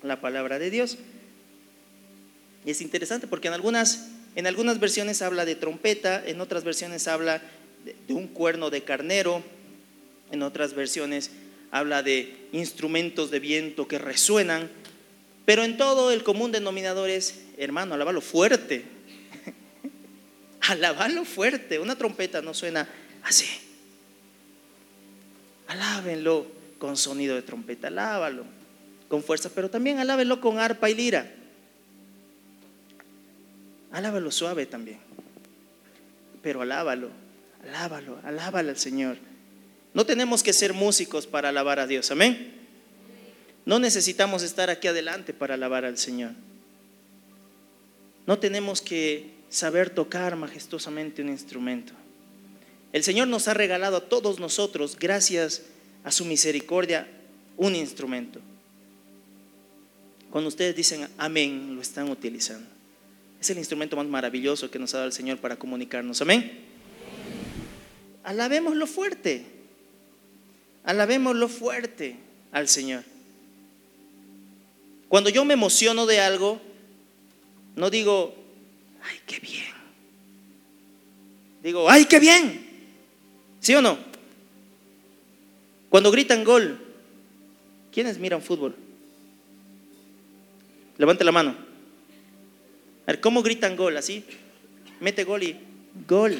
la 0.03 0.21
palabra 0.21 0.59
de 0.59 0.71
Dios. 0.71 0.99
Y 2.65 2.71
es 2.71 2.81
interesante 2.81 3.27
porque 3.27 3.49
en 3.49 3.55
algunas, 3.55 4.09
en 4.37 4.47
algunas 4.47 4.81
versiones 4.81 5.23
habla 5.23 5.45
de 5.45 5.55
trompeta, 5.55 6.23
en 6.27 6.41
otras 6.41 6.65
versiones 6.65 7.09
habla 7.09 7.43
de, 7.85 8.15
un 8.15 8.29
cuerno 8.29 8.71
de 8.71 8.83
carnero, 8.83 9.43
en 10.31 10.43
otras 10.43 10.75
versiones 10.75 11.31
habla 11.71 12.03
de 12.03 12.49
instrumentos 12.53 13.31
de 13.31 13.41
viento 13.41 13.89
que 13.89 13.99
resuenan, 13.99 14.71
pero 15.45 15.63
en 15.65 15.77
todo 15.77 16.11
el 16.11 16.23
común 16.23 16.53
denominador 16.53 17.11
es, 17.11 17.43
hermano, 17.59 17.95
alabalo 17.95 18.23
fuerte. 18.23 18.85
alabalo 20.63 21.27
fuerte. 21.27 21.79
Una 21.79 21.97
trompeta 21.97 22.41
no 22.41 22.55
suena 22.55 22.89
así. 23.23 23.47
Alábenlo 25.67 26.63
con 26.78 26.97
sonido 26.97 27.35
de 27.35 27.43
trompeta, 27.43 27.88
alábalo 27.88 28.45
con 29.09 29.23
fuerza, 29.23 29.50
pero 29.54 29.71
también 29.71 29.99
alábenlo 29.99 30.40
con 30.40 30.59
arpa 30.59 30.90
y 30.90 30.95
lira. 30.95 31.33
Alábalo 33.93 34.31
suave 34.33 34.66
también. 34.66 34.99
Pero 36.43 36.62
alábalo, 36.62 37.11
alábalo, 37.62 38.19
alábalo 38.25 38.71
al 38.71 38.76
Señor. 38.76 39.16
No 39.93 40.04
tenemos 40.04 40.43
que 40.43 40.52
ser 40.52 40.73
músicos 40.73 41.26
para 41.28 41.50
alabar 41.50 41.78
a 41.78 41.87
Dios, 41.87 42.11
amén. 42.11 42.54
No 43.64 43.78
necesitamos 43.78 44.43
estar 44.43 44.69
aquí 44.69 44.88
adelante 44.88 45.33
para 45.33 45.54
alabar 45.54 45.85
al 45.85 45.97
Señor. 45.97 46.33
No 48.26 48.38
tenemos 48.38 48.83
que 48.83 49.31
saber 49.49 49.90
tocar 49.90 50.35
majestuosamente 50.35 51.23
un 51.23 51.28
instrumento. 51.28 51.93
El 52.93 53.04
Señor 53.04 53.28
nos 53.28 53.47
ha 53.49 53.54
regalado 53.54 53.99
a 53.99 54.09
todos 54.09 54.40
nosotros, 54.40 54.97
gracias 54.99 55.62
a 56.04 56.11
su 56.11 56.25
misericordia, 56.25 57.08
un 57.56 57.75
instrumento. 57.75 58.40
Cuando 60.30 60.49
ustedes 60.49 60.76
dicen 60.76 61.08
amén, 61.18 61.75
lo 61.75 61.80
están 61.80 62.11
utilizando. 62.11 62.68
Es 63.40 63.50
el 63.50 63.58
instrumento 63.58 63.96
más 63.96 64.06
maravilloso 64.06 64.70
que 64.70 64.78
nos 64.78 64.94
ha 64.94 64.99
dado 64.99 65.08
el 65.08 65.12
Señor 65.12 65.38
para 65.38 65.56
comunicarnos. 65.56 66.20
Amén. 66.20 66.61
Alabémoslo 68.23 68.87
fuerte. 68.87 69.44
Alabémoslo 70.84 71.49
fuerte 71.49 72.16
al 72.52 72.68
Señor. 72.68 73.04
Cuando 75.08 75.30
yo 75.30 75.44
me 75.44 75.54
emociono 75.54 76.06
de 76.06 76.20
algo, 76.20 76.61
no 77.76 77.90
digo, 77.90 78.34
ay, 79.02 79.18
qué 79.26 79.38
bien. 79.40 79.75
Digo, 81.62 81.88
ay, 81.88 82.04
qué 82.06 82.18
bien. 82.18 82.66
¿Sí 83.61 83.75
o 83.75 83.80
no? 83.80 84.13
Cuando 85.95 86.11
gritan 86.11 86.43
gol, 86.43 86.77
¿quiénes 87.93 88.19
miran 88.19 88.43
fútbol? 88.43 88.75
Levante 90.99 91.23
la 91.23 91.31
mano. 91.31 91.51
A 93.07 93.13
ver, 93.13 93.21
¿cómo 93.21 93.45
gritan 93.45 93.77
gol? 93.77 93.97
Así. 93.97 94.25
Mete 94.99 95.23
gol 95.23 95.45
y 95.45 95.57
gol. 96.09 96.37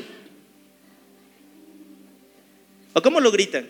¿O 2.95 3.01
cómo 3.01 3.21
lo 3.21 3.31
gritan? 3.31 3.69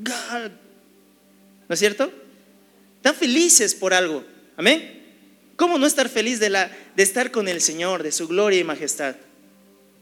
Gol. 0.00 0.52
¿No 1.66 1.72
es 1.72 1.78
cierto? 1.78 2.12
Están 2.96 3.14
felices 3.14 3.74
por 3.74 3.94
algo. 3.94 4.22
Amén. 4.54 5.14
¿Cómo 5.56 5.78
no 5.78 5.86
estar 5.86 6.10
feliz 6.10 6.40
de, 6.40 6.50
la, 6.50 6.70
de 6.94 7.02
estar 7.02 7.30
con 7.30 7.48
el 7.48 7.62
Señor, 7.62 8.02
de 8.02 8.12
su 8.12 8.28
gloria 8.28 8.60
y 8.60 8.64
majestad? 8.64 9.16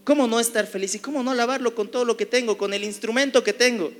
¿Cómo 0.06 0.28
no 0.28 0.38
estar 0.38 0.68
feliz 0.68 0.94
y 0.94 1.00
cómo 1.00 1.24
no 1.24 1.32
alabarlo 1.32 1.74
con 1.74 1.90
todo 1.90 2.04
lo 2.04 2.16
que 2.16 2.26
tengo, 2.26 2.56
con 2.56 2.72
el 2.72 2.84
instrumento 2.84 3.42
que 3.42 3.52
tengo? 3.52 3.92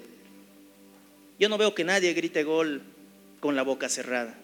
Yo 1.37 1.49
no 1.49 1.59
veo 1.59 1.75
que 1.75 1.83
nadie 1.83 2.13
grite 2.13 2.45
gol 2.45 2.81
con 3.41 3.57
la 3.57 3.63
boca 3.63 3.89
cerrada. 3.89 4.39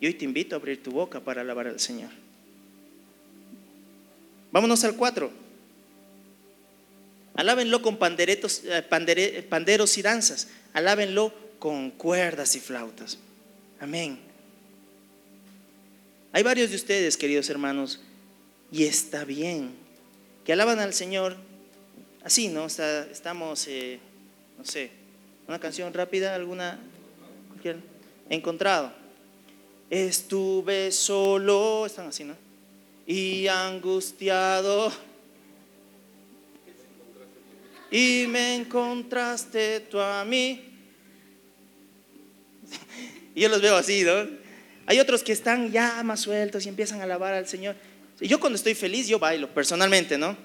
Y 0.00 0.06
hoy 0.06 0.14
te 0.14 0.24
invito 0.24 0.56
a 0.56 0.58
abrir 0.58 0.82
tu 0.82 0.90
boca 0.90 1.20
para 1.20 1.42
alabar 1.42 1.68
al 1.68 1.78
Señor. 1.78 2.10
Vámonos 4.50 4.82
al 4.82 4.96
4. 4.96 5.30
Alábenlo 7.36 7.80
con 7.80 7.96
eh, 8.02 9.46
panderos 9.48 9.98
y 9.98 10.02
danzas. 10.02 10.48
Alábenlo 10.72 11.32
con 11.60 11.92
cuerdas 11.92 12.56
y 12.56 12.60
flautas. 12.60 13.18
Amén. 13.78 14.18
Hay 16.32 16.42
varios 16.42 16.70
de 16.70 16.76
ustedes, 16.76 17.16
queridos 17.16 17.48
hermanos, 17.50 18.00
y 18.72 18.82
está 18.82 19.24
bien, 19.24 19.81
que 20.44 20.52
alaban 20.52 20.78
al 20.80 20.92
Señor 20.92 21.36
así, 22.24 22.48
¿no? 22.48 22.66
estamos, 22.66 23.66
eh, 23.68 23.98
no 24.58 24.64
sé, 24.64 24.90
una 25.46 25.58
canción 25.58 25.92
rápida, 25.92 26.34
alguna, 26.34 26.78
encontrado. 28.28 28.92
Estuve 29.90 30.90
solo, 30.90 31.86
están 31.86 32.08
así, 32.08 32.24
¿no? 32.24 32.34
Y 33.06 33.46
angustiado. 33.46 34.90
Y 37.90 38.26
me 38.26 38.56
encontraste 38.56 39.80
tú 39.80 40.00
a 40.00 40.24
mí. 40.24 40.64
Y 43.34 43.40
yo 43.42 43.48
los 43.50 43.60
veo 43.60 43.76
así, 43.76 44.02
¿no? 44.02 44.40
Hay 44.86 44.98
otros 44.98 45.22
que 45.22 45.32
están 45.32 45.70
ya 45.70 46.02
más 46.02 46.20
sueltos 46.20 46.64
y 46.64 46.70
empiezan 46.70 47.00
a 47.00 47.04
alabar 47.04 47.34
al 47.34 47.46
Señor. 47.46 47.76
Y 48.22 48.28
yo 48.28 48.38
cuando 48.38 48.56
estoy 48.56 48.74
feliz, 48.74 49.08
yo 49.08 49.18
bailo 49.18 49.52
personalmente, 49.52 50.16
¿no? 50.16 50.36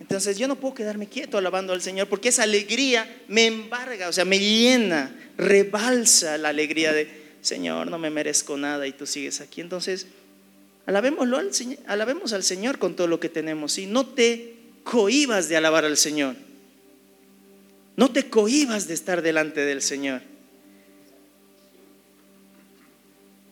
Entonces 0.00 0.38
yo 0.38 0.46
no 0.46 0.54
puedo 0.54 0.74
quedarme 0.74 1.08
quieto 1.08 1.36
alabando 1.36 1.72
al 1.72 1.82
Señor 1.82 2.08
porque 2.08 2.28
esa 2.28 2.44
alegría 2.44 3.22
me 3.26 3.46
embarga, 3.46 4.08
o 4.08 4.12
sea, 4.12 4.24
me 4.24 4.38
llena, 4.38 5.12
rebalsa 5.36 6.38
la 6.38 6.50
alegría 6.50 6.92
de, 6.92 7.08
Señor, 7.40 7.90
no 7.90 7.98
me 7.98 8.08
merezco 8.08 8.56
nada 8.56 8.86
y 8.86 8.92
tú 8.92 9.04
sigues 9.04 9.40
aquí. 9.40 9.60
Entonces, 9.60 10.06
alabémoslo 10.86 11.38
al 11.38 11.50
alabemos 11.86 12.32
al 12.32 12.44
Señor 12.44 12.78
con 12.78 12.94
todo 12.94 13.08
lo 13.08 13.18
que 13.18 13.28
tenemos 13.28 13.78
y 13.78 13.86
no 13.86 14.06
te 14.06 14.54
cohibas 14.84 15.48
de 15.48 15.56
alabar 15.56 15.84
al 15.84 15.96
Señor. 15.96 16.36
No 17.96 18.12
te 18.12 18.30
cohibas 18.30 18.86
de 18.86 18.94
estar 18.94 19.22
delante 19.22 19.64
del 19.64 19.82
Señor. 19.82 20.22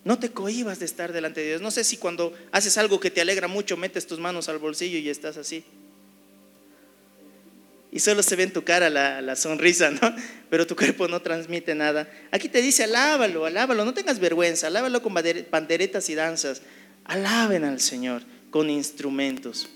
No 0.04 0.18
te 0.18 0.32
cohibas 0.32 0.78
de 0.78 0.86
estar 0.86 1.12
delante 1.12 1.40
de 1.40 1.48
Dios. 1.48 1.60
No 1.60 1.70
sé 1.70 1.84
si 1.84 1.96
cuando 1.96 2.32
haces 2.50 2.76
algo 2.78 2.98
que 3.00 3.10
te 3.10 3.20
alegra 3.20 3.48
mucho 3.48 3.76
metes 3.76 4.06
tus 4.06 4.18
manos 4.18 4.48
al 4.48 4.58
bolsillo 4.58 4.98
y 4.98 5.08
estás 5.08 5.36
así 5.36 5.64
y 7.92 8.00
solo 8.00 8.22
se 8.22 8.36
ve 8.36 8.44
en 8.44 8.52
tu 8.54 8.64
cara 8.64 8.88
la, 8.88 9.36
sonrisa, 9.36 9.90
¿no? 9.90 10.00
Pero 10.50 10.66
tu 10.66 10.74
cuerpo 10.74 11.08
no 11.08 11.20
transmite 11.20 11.74
nada. 11.74 12.08
Aquí 12.30 12.48
te 12.48 12.62
dice, 12.62 12.84
alábalo, 12.84 13.44
alábalo, 13.44 13.84
no 13.84 13.92
tengas 13.92 14.18
vergüenza, 14.18 14.68
alábalo 14.68 15.02
con 15.02 15.14
panderetas 15.50 16.08
y 16.08 16.14
danzas. 16.14 16.62
Alaben 17.04 17.64
al 17.64 17.80
Señor 17.80 18.22
con 18.50 18.70
instrumentos, 18.70 19.68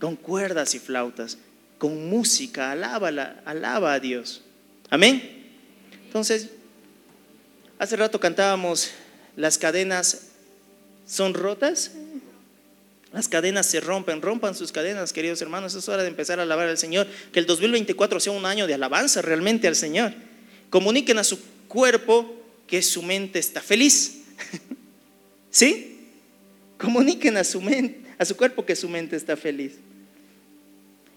con 0.00 0.14
cuerdas 0.14 0.76
y 0.76 0.78
flautas, 0.78 1.38
con 1.78 2.08
música, 2.08 2.70
alábala, 2.70 3.42
alaba 3.44 3.92
a 3.92 3.98
Dios. 3.98 4.44
Amén. 4.88 5.50
Entonces, 6.06 6.50
hace 7.80 7.96
rato 7.96 8.20
cantábamos, 8.20 8.92
las 9.38 9.56
cadenas 9.56 10.22
son 11.06 11.32
rotas, 11.32 11.92
las 13.12 13.28
cadenas 13.28 13.66
se 13.66 13.78
rompen, 13.80 14.20
rompan 14.20 14.56
sus 14.56 14.72
cadenas, 14.72 15.12
queridos 15.12 15.40
hermanos. 15.40 15.76
Es 15.76 15.88
hora 15.88 16.02
de 16.02 16.08
empezar 16.08 16.40
a 16.40 16.42
alabar 16.42 16.68
al 16.68 16.76
Señor. 16.76 17.06
Que 17.32 17.38
el 17.38 17.46
2024 17.46 18.18
sea 18.18 18.32
un 18.32 18.44
año 18.44 18.66
de 18.66 18.74
alabanza 18.74 19.22
realmente 19.22 19.68
al 19.68 19.76
Señor. 19.76 20.12
Comuniquen 20.70 21.18
a 21.18 21.24
su 21.24 21.38
cuerpo 21.68 22.34
que 22.66 22.82
su 22.82 23.00
mente 23.00 23.38
está 23.38 23.62
feliz. 23.62 24.24
¿Sí? 25.52 26.00
Comuniquen 26.76 27.36
a 27.36 27.44
su, 27.44 27.60
mente, 27.60 28.10
a 28.18 28.24
su 28.24 28.36
cuerpo 28.36 28.66
que 28.66 28.74
su 28.74 28.88
mente 28.88 29.14
está 29.14 29.36
feliz. 29.36 29.74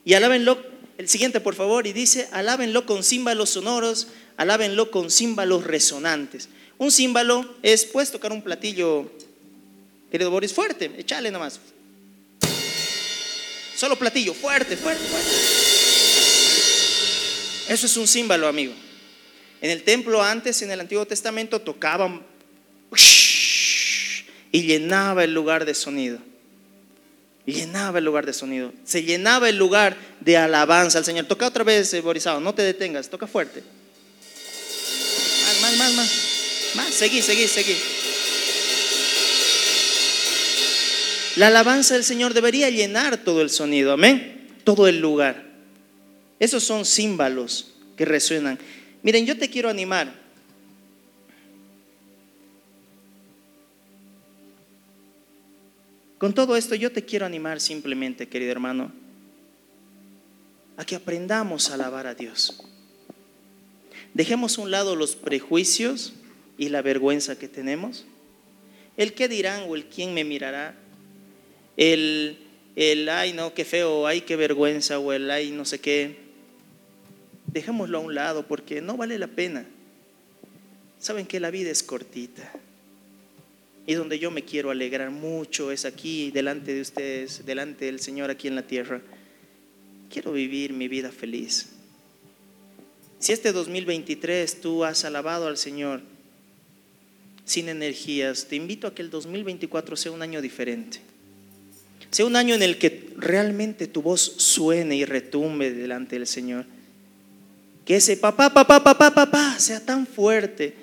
Y 0.06 0.14
alábenlo, 0.14 0.64
el 1.00 1.10
siguiente 1.10 1.42
por 1.42 1.56
favor, 1.56 1.88
y 1.88 1.94
dice, 1.94 2.30
alábenlo 2.32 2.86
con 2.86 3.04
címbalos 3.04 3.50
sonoros, 3.50 4.10
alábenlo 4.38 4.92
con 4.92 5.10
címbalos 5.10 5.64
resonantes. 5.64 6.50
Un 6.82 6.92
címbalo 6.92 7.46
es, 7.62 7.86
puedes 7.86 8.10
tocar 8.10 8.32
un 8.32 8.42
platillo, 8.42 9.08
querido 10.10 10.32
Boris, 10.32 10.52
fuerte, 10.52 10.90
échale 10.98 11.30
nomás, 11.30 11.60
Solo 13.76 13.96
platillo, 14.00 14.34
fuerte, 14.34 14.76
fuerte, 14.76 15.04
fuerte. 15.06 15.30
Eso 17.72 17.86
es 17.86 17.98
un 17.98 18.08
símbolo, 18.08 18.48
amigo. 18.48 18.74
En 19.62 19.70
el 19.70 19.84
templo 19.84 20.24
antes, 20.24 20.60
en 20.64 20.72
el 20.72 20.80
Antiguo 20.80 21.06
Testamento, 21.06 21.62
tocaban 21.62 22.24
y 24.52 24.64
llenaba 24.64 25.24
el 25.24 25.36
lugar 25.36 25.66
de 25.66 25.76
sonido. 25.76 26.18
Llenaba 27.46 28.00
el 28.00 28.06
lugar 28.06 28.26
de 28.26 28.34
sonido. 28.34 28.74
Se 28.86 29.04
llenaba 29.04 29.50
el 29.50 29.58
lugar 29.58 29.96
de 30.20 30.36
alabanza 30.36 30.98
al 30.98 31.06
Señor. 31.06 31.28
Toca 31.28 31.46
otra 31.46 31.64
vez, 31.64 31.94
eh, 31.94 32.02
Borisado, 32.02 32.40
no 32.40 32.56
te 32.56 32.64
detengas, 32.64 33.08
toca 33.08 33.28
fuerte. 33.28 33.62
Más, 35.46 35.62
más, 35.62 35.78
más, 35.78 35.94
más. 35.94 36.31
Más, 36.76 36.94
seguí, 36.94 37.22
seguí, 37.22 37.48
seguí. 37.48 37.76
La 41.36 41.48
alabanza 41.48 41.94
del 41.94 42.04
Señor 42.04 42.34
debería 42.34 42.70
llenar 42.70 43.24
todo 43.24 43.42
el 43.42 43.50
sonido, 43.50 43.94
amén, 43.94 44.50
todo 44.64 44.88
el 44.88 45.00
lugar. 45.00 45.50
Esos 46.40 46.64
son 46.64 46.86
címbalos 46.86 47.74
que 47.96 48.06
resuenan. 48.06 48.60
Miren, 49.04 49.26
yo 49.26 49.38
te 49.38 49.50
quiero 49.50 49.70
animar. 49.70 50.22
Con 56.18 56.34
todo 56.34 56.56
esto 56.56 56.76
yo 56.76 56.92
te 56.92 57.04
quiero 57.04 57.26
animar 57.26 57.60
simplemente, 57.60 58.28
querido 58.28 58.52
hermano, 58.52 58.92
a 60.78 60.86
que 60.86 60.96
aprendamos 60.96 61.70
a 61.70 61.74
alabar 61.74 62.08
a 62.08 62.14
Dios. 62.14 62.62
Dejemos 64.14 64.58
a 64.58 64.62
un 64.62 64.72
lado 64.72 64.96
los 64.96 65.16
prejuicios 65.16 66.14
y 66.62 66.70
la 66.70 66.84
vergüenza 66.84 67.40
que 67.40 67.48
tenemos. 67.48 68.06
El 68.96 69.14
qué 69.14 69.28
dirán 69.28 69.64
o 69.68 69.76
el 69.76 69.86
quién 69.86 70.14
me 70.14 70.24
mirará. 70.24 70.76
El, 71.76 72.38
el 72.76 73.10
ay 73.10 73.34
no, 73.34 73.56
qué 73.56 73.66
feo, 73.66 74.06
ay 74.06 74.22
qué 74.22 74.36
vergüenza 74.36 75.00
o 75.00 75.12
el 75.12 75.32
ay 75.32 75.50
no 75.50 75.66
sé 75.66 75.80
qué. 75.80 76.18
Dejémoslo 77.48 77.98
a 77.98 78.02
un 78.02 78.14
lado 78.14 78.46
porque 78.46 78.80
no 78.80 78.96
vale 78.96 79.18
la 79.18 79.26
pena. 79.26 79.66
Saben 81.00 81.26
que 81.26 81.40
la 81.40 81.50
vida 81.50 81.72
es 81.72 81.82
cortita. 81.82 82.54
Y 83.88 83.96
donde 83.96 84.20
yo 84.20 84.30
me 84.30 84.46
quiero 84.46 84.70
alegrar 84.70 85.10
mucho 85.10 85.72
es 85.72 85.84
aquí, 85.84 86.30
delante 86.30 86.76
de 86.76 86.82
ustedes, 86.82 87.44
delante 87.44 87.86
del 87.86 88.00
Señor 88.00 88.30
aquí 88.30 88.48
en 88.48 88.54
la 88.54 88.68
tierra. 88.68 89.02
Quiero 90.12 90.32
vivir 90.32 90.74
mi 90.74 90.88
vida 90.88 91.12
feliz. 91.12 91.72
Si 93.18 93.34
este 93.34 93.52
2023 93.52 94.62
tú 94.62 94.86
has 94.86 95.06
alabado 95.06 95.48
al 95.48 95.58
Señor 95.58 96.02
sin 97.46 97.70
energías, 97.70 98.46
te 98.48 98.56
invito 98.56 98.88
a 98.88 98.94
que 98.94 99.02
el 99.02 99.10
2024 99.10 99.96
sea 99.96 100.12
un 100.12 100.22
año 100.22 100.42
diferente. 100.42 101.00
Sea 102.10 102.26
un 102.26 102.36
año 102.36 102.56
en 102.56 102.62
el 102.62 102.78
que 102.78 103.14
realmente 103.18 103.88
tu 103.88 104.02
voz 104.02 104.22
suene 104.22 104.96
y 104.96 105.06
retumbe 105.06 105.72
delante 105.72 106.18
del 106.18 106.28
Señor. 106.28 106.66
Que 107.86 107.96
ese 107.96 108.18
papá, 108.18 108.54
papá, 108.54 108.84
papá, 108.84 109.14
papá 109.14 109.60
sea 109.60 109.80
tan 109.84 110.06
fuerte 110.06 110.76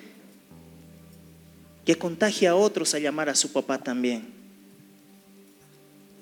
que 1.84 1.96
contagie 1.96 2.48
a 2.48 2.54
otros 2.54 2.94
a 2.94 2.98
llamar 2.98 3.28
a 3.28 3.34
su 3.34 3.52
papá 3.52 3.78
también. 3.78 4.26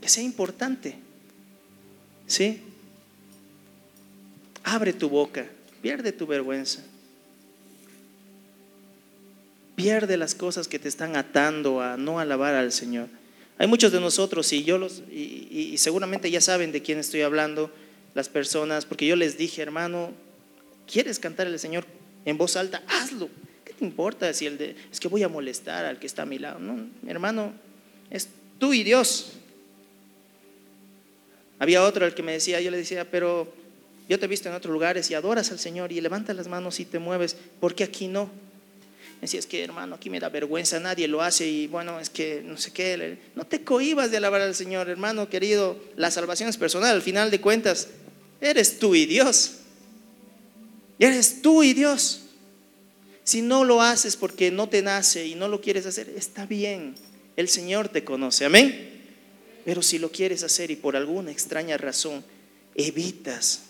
Que 0.00 0.09
sea 0.09 0.23
importante. 0.23 0.97
¿Sí? 2.26 2.62
Abre 4.64 4.93
tu 4.93 5.09
boca, 5.09 5.47
pierde 5.81 6.12
tu 6.12 6.26
vergüenza. 6.26 6.85
Pierde 9.76 10.16
las 10.16 10.35
cosas 10.35 10.66
que 10.66 10.80
te 10.80 10.88
están 10.88 11.14
atando 11.14 11.80
a 11.80 11.97
no 11.97 12.18
alabar 12.18 12.54
al 12.54 12.73
Señor. 12.73 13.09
Hay 13.59 13.68
muchos 13.68 13.92
de 13.92 14.00
nosotros, 14.00 14.52
y 14.52 14.64
yo 14.64 14.76
los, 14.78 15.02
y, 15.11 15.76
seguramente 15.78 16.30
ya 16.30 16.40
saben 16.40 16.73
de 16.73 16.83
quién 16.83 16.99
estoy 16.99 17.23
hablando, 17.23 17.71
las 18.14 18.28
personas, 18.28 18.85
porque 18.85 19.06
yo 19.06 19.14
les 19.14 19.38
dije, 19.38 19.62
hermano, 19.62 20.11
¿quieres 20.90 21.18
cantar 21.21 21.47
al 21.47 21.59
Señor 21.59 21.87
en 22.25 22.37
voz 22.37 22.56
alta? 22.56 22.83
Hazlo 22.88 23.30
te 23.78 23.85
importa 23.85 24.33
si 24.33 24.47
el 24.47 24.59
de, 24.59 24.76
es 24.90 25.00
que 25.00 25.09
voy 25.09 25.23
a 25.23 25.28
molestar 25.28 25.85
al 25.85 25.99
que 25.99 26.06
está 26.06 26.23
a 26.23 26.26
mi 26.26 26.38
lado? 26.38 26.59
No, 26.59 26.88
hermano, 27.06 27.52
es 28.11 28.28
tú 28.59 28.73
y 28.73 28.83
Dios. 28.83 29.33
Había 31.59 31.83
otro 31.83 32.04
al 32.04 32.14
que 32.14 32.23
me 32.23 32.33
decía, 32.33 32.61
yo 32.61 32.71
le 32.71 32.78
decía, 32.78 33.11
pero 33.11 33.52
yo 34.09 34.18
te 34.18 34.26
he 34.26 34.28
visto 34.28 34.49
en 34.49 34.54
otros 34.54 34.73
lugares 34.73 35.11
y 35.11 35.14
adoras 35.14 35.50
al 35.50 35.59
Señor 35.59 35.92
y 35.92 36.00
levantas 36.00 36.37
las 36.37 36.49
manos 36.49 36.80
y 36.80 36.85
te 36.85 36.99
mueves, 36.99 37.37
¿por 37.61 37.75
qué 37.75 37.85
aquí 37.85 38.09
no? 38.09 38.30
Decía, 39.20 39.40
es 39.40 39.46
que 39.46 39.64
hermano, 39.64 39.94
aquí 39.96 40.11
me 40.11 40.20
da 40.20 40.28
vergüenza, 40.28 40.78
nadie 40.78 41.08
lo 41.08 41.23
hace 41.23 41.49
y 41.49 41.66
bueno, 41.66 41.99
es 41.99 42.11
que 42.11 42.42
no 42.44 42.56
sé 42.56 42.73
qué, 42.73 43.18
no 43.35 43.46
te 43.46 43.64
cohibas 43.64 44.11
de 44.11 44.18
alabar 44.18 44.40
al 44.40 44.54
Señor, 44.54 44.88
hermano 44.88 45.28
querido, 45.28 45.78
la 45.96 46.11
salvación 46.11 46.49
es 46.49 46.56
personal, 46.56 46.94
al 46.94 47.02
final 47.02 47.30
de 47.30 47.40
cuentas, 47.40 47.88
eres 48.40 48.79
tú 48.79 48.94
y 48.94 49.07
Dios. 49.07 49.59
Eres 50.98 51.42
tú 51.42 51.62
y 51.62 51.74
Dios. 51.74 52.22
Si 53.24 53.42
no 53.42 53.64
lo 53.64 53.83
haces 53.83 54.16
porque 54.16 54.50
no 54.50 54.68
te 54.68 54.83
nace 54.83 55.26
y 55.26 55.35
no 55.35 55.48
lo 55.48 55.61
quieres 55.61 55.87
hacer, 55.87 56.09
está 56.16 56.46
bien. 56.46 56.94
El 57.37 57.48
Señor 57.48 57.88
te 57.88 58.05
conoce. 58.05 58.44
Amén. 58.44 58.96
Pero 59.64 59.83
si 59.83 59.98
lo 59.98 60.11
quieres 60.11 60.42
hacer 60.42 60.70
y 60.70 60.76
por 60.76 60.96
alguna 60.96 61.33
extraña 61.33 61.76
razón 61.76 62.24
evitas 62.76 63.62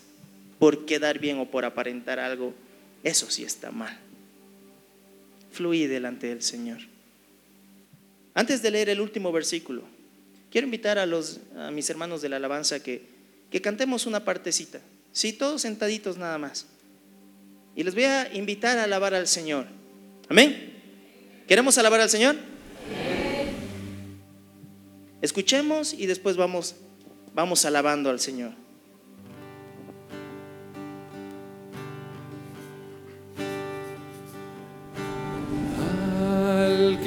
por 0.59 0.85
quedar 0.85 1.19
bien 1.19 1.39
o 1.39 1.49
por 1.49 1.65
aparentar 1.65 2.19
algo, 2.19 2.53
eso 3.03 3.29
sí 3.31 3.43
está 3.43 3.71
mal. 3.71 3.97
Fluí 5.57 5.87
delante 5.87 6.27
del 6.27 6.43
Señor. 6.43 6.77
Antes 8.35 8.61
de 8.61 8.69
leer 8.69 8.89
el 8.89 9.01
último 9.01 9.31
versículo, 9.31 9.81
quiero 10.51 10.67
invitar 10.67 10.99
a, 10.99 11.07
los, 11.07 11.39
a 11.57 11.71
mis 11.71 11.89
hermanos 11.89 12.21
de 12.21 12.29
la 12.29 12.35
alabanza 12.35 12.79
que, 12.83 13.01
que 13.49 13.59
cantemos 13.59 14.05
una 14.05 14.23
partecita. 14.23 14.79
Sí, 15.11 15.33
todos 15.33 15.63
sentaditos 15.63 16.15
nada 16.15 16.37
más. 16.37 16.67
Y 17.75 17.83
les 17.83 17.95
voy 17.95 18.03
a 18.03 18.31
invitar 18.35 18.77
a 18.77 18.83
alabar 18.83 19.15
al 19.15 19.27
Señor. 19.27 19.65
Amén. 20.29 20.75
¿Queremos 21.47 21.75
alabar 21.79 22.01
al 22.01 22.09
Señor? 22.11 22.35
Escuchemos 25.23 25.93
y 25.93 26.05
después 26.05 26.37
vamos, 26.37 26.75
vamos 27.33 27.65
alabando 27.65 28.11
al 28.11 28.19
Señor. 28.19 28.53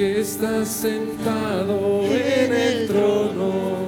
Que 0.01 0.21
está 0.21 0.65
sentado 0.65 2.01
en 2.05 2.51
el 2.51 2.87
trono, 2.87 3.85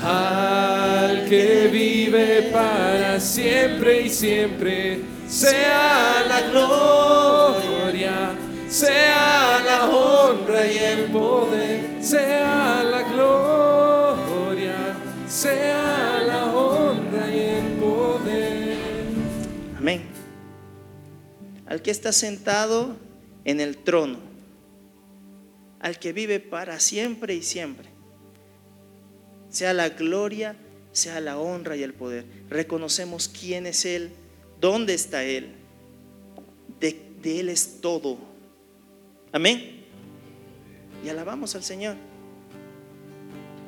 al 0.00 1.28
que 1.28 1.68
vive 1.72 2.50
para 2.52 3.18
siempre 3.18 4.02
y 4.02 4.08
siempre 4.08 5.00
sea 5.26 6.24
la 6.28 6.42
gloria, 6.52 8.30
sea 8.68 9.60
la 9.66 9.88
honra 9.90 10.64
y 10.64 10.78
el 10.78 11.04
poder, 11.06 11.98
sea 12.00 12.84
la 12.84 13.02
gloria, 13.12 14.76
sea 15.26 16.20
la 16.28 16.46
honra 16.46 17.28
y 17.28 17.40
el 17.40 17.72
poder. 17.72 18.76
Amén. 19.76 20.02
Al 21.66 21.82
que 21.82 21.90
está 21.90 22.12
sentado 22.12 22.94
en 23.44 23.58
el 23.58 23.76
trono, 23.76 24.29
al 25.80 25.98
que 25.98 26.12
vive 26.12 26.40
para 26.40 26.78
siempre 26.78 27.34
y 27.34 27.42
siempre, 27.42 27.88
sea 29.48 29.72
la 29.72 29.88
gloria, 29.88 30.56
sea 30.92 31.20
la 31.20 31.38
honra 31.38 31.76
y 31.76 31.82
el 31.82 31.94
poder. 31.94 32.24
Reconocemos 32.48 33.28
quién 33.28 33.66
es 33.66 33.84
Él 33.84 34.12
¿Dónde 34.60 34.92
está 34.92 35.24
Él? 35.24 35.52
De, 36.78 37.40
Él 37.40 37.48
es 37.48 37.80
todo. 37.80 38.18
Amén. 39.32 39.86
Y 41.04 41.08
alabamos 41.08 41.54
al 41.54 41.64
Señor. 41.64 41.96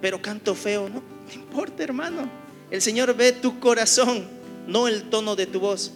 Pero 0.01 0.21
canto 0.21 0.55
feo, 0.55 0.89
no, 0.89 1.03
no 1.27 1.33
importa 1.33 1.83
hermano. 1.83 2.29
El 2.71 2.83
Señor 2.83 3.15
ve 3.17 3.33
tu 3.33 3.59
corazón, 3.59 4.29
no 4.67 4.87
el 4.87 5.09
tono 5.09 5.35
de 5.35 5.47
tu 5.47 5.61
voz. 5.61 5.93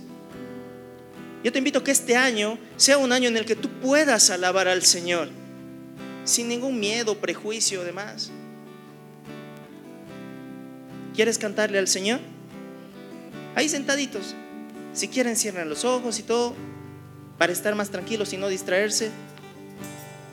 Yo 1.44 1.52
te 1.52 1.58
invito 1.58 1.80
a 1.80 1.84
que 1.84 1.90
este 1.90 2.16
año 2.16 2.58
sea 2.76 2.98
un 2.98 3.12
año 3.12 3.28
en 3.28 3.36
el 3.36 3.44
que 3.44 3.56
tú 3.56 3.68
puedas 3.80 4.30
alabar 4.30 4.68
al 4.68 4.82
Señor 4.82 5.28
sin 6.26 6.48
ningún 6.48 6.78
miedo, 6.78 7.16
prejuicio, 7.16 7.84
demás. 7.84 8.30
¿Quieres 11.14 11.38
cantarle 11.38 11.78
al 11.78 11.88
Señor? 11.88 12.20
Ahí 13.54 13.70
sentaditos. 13.70 14.34
Si 14.92 15.08
quieren, 15.08 15.36
cierren 15.36 15.70
los 15.70 15.84
ojos 15.84 16.18
y 16.18 16.22
todo, 16.22 16.54
para 17.38 17.52
estar 17.52 17.74
más 17.74 17.88
tranquilos 17.90 18.32
y 18.32 18.36
no 18.36 18.48
distraerse. 18.48 19.10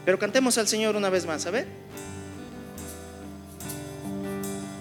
Pero 0.04 0.20
cantemos 0.20 0.58
al 0.58 0.68
Señor 0.68 0.96
una 0.98 1.10
vez 1.10 1.26
más, 1.26 1.46
a 1.46 1.52
ver. 1.52 1.68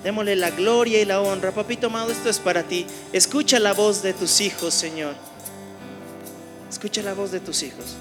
Démosle 0.03 0.35
la 0.35 0.51
gloria 0.51 1.01
y 1.01 1.05
la 1.05 1.21
honra. 1.21 1.53
Papito 1.53 1.87
amado, 1.87 2.11
esto 2.11 2.29
es 2.29 2.41
para 2.41 2.65
ti. 2.65 2.87
Escucha 3.13 3.61
la 3.61 3.73
voz 3.73 4.03
de 4.03 4.15
tus 4.15 4.41
hijos, 4.41 4.75
Señor. 4.75 5.15
Escucha 6.69 7.03
la 7.03 7.15
voz 7.15 7.31
de 7.31 7.39
tus 7.39 7.63
hijos. 7.63 7.97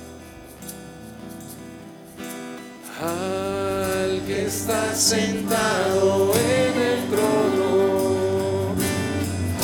Al 3.02 4.22
que 4.28 4.46
está 4.46 4.94
sentado 4.94 6.34
en 6.36 6.80
el 6.80 7.10
trono, 7.10 8.76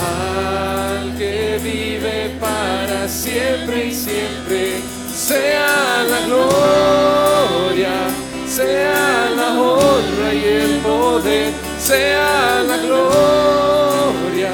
al 0.02 1.16
que 1.20 1.60
vive 1.62 2.36
para 2.40 3.08
siempre 3.08 3.86
y 3.90 3.94
siempre, 3.94 4.80
sea 5.14 6.04
la 6.10 6.26
gloria, 6.26 8.10
sea 8.48 9.30
la 9.30 9.62
honra 9.62 10.34
y 10.34 10.44
el 10.44 10.80
poder, 10.80 11.54
sea 11.80 12.64
la 12.64 12.78
gloria, 12.78 14.52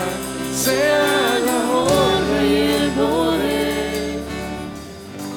sea 0.54 1.40
la 1.46 1.72
honra 1.72 2.44
y 2.44 2.56
el 2.82 2.92
poder. 2.92 4.20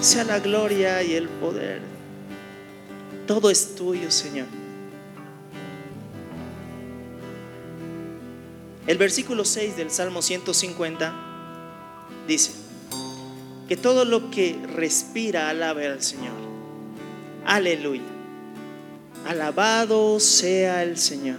Sea 0.00 0.24
la 0.24 0.40
gloria 0.40 1.00
y 1.04 1.14
el 1.14 1.28
poder. 1.28 1.95
Todo 3.26 3.50
es 3.50 3.74
tuyo, 3.74 4.10
Señor. 4.10 4.46
El 8.86 8.98
versículo 8.98 9.44
6 9.44 9.76
del 9.76 9.90
Salmo 9.90 10.22
150 10.22 11.12
dice, 12.28 12.52
que 13.68 13.76
todo 13.76 14.04
lo 14.04 14.30
que 14.30 14.56
respira 14.74 15.50
alabe 15.50 15.86
al 15.86 16.02
Señor. 16.02 16.34
Aleluya. 17.44 18.02
Alabado 19.26 20.20
sea 20.20 20.84
el 20.84 20.96
Señor. 20.96 21.38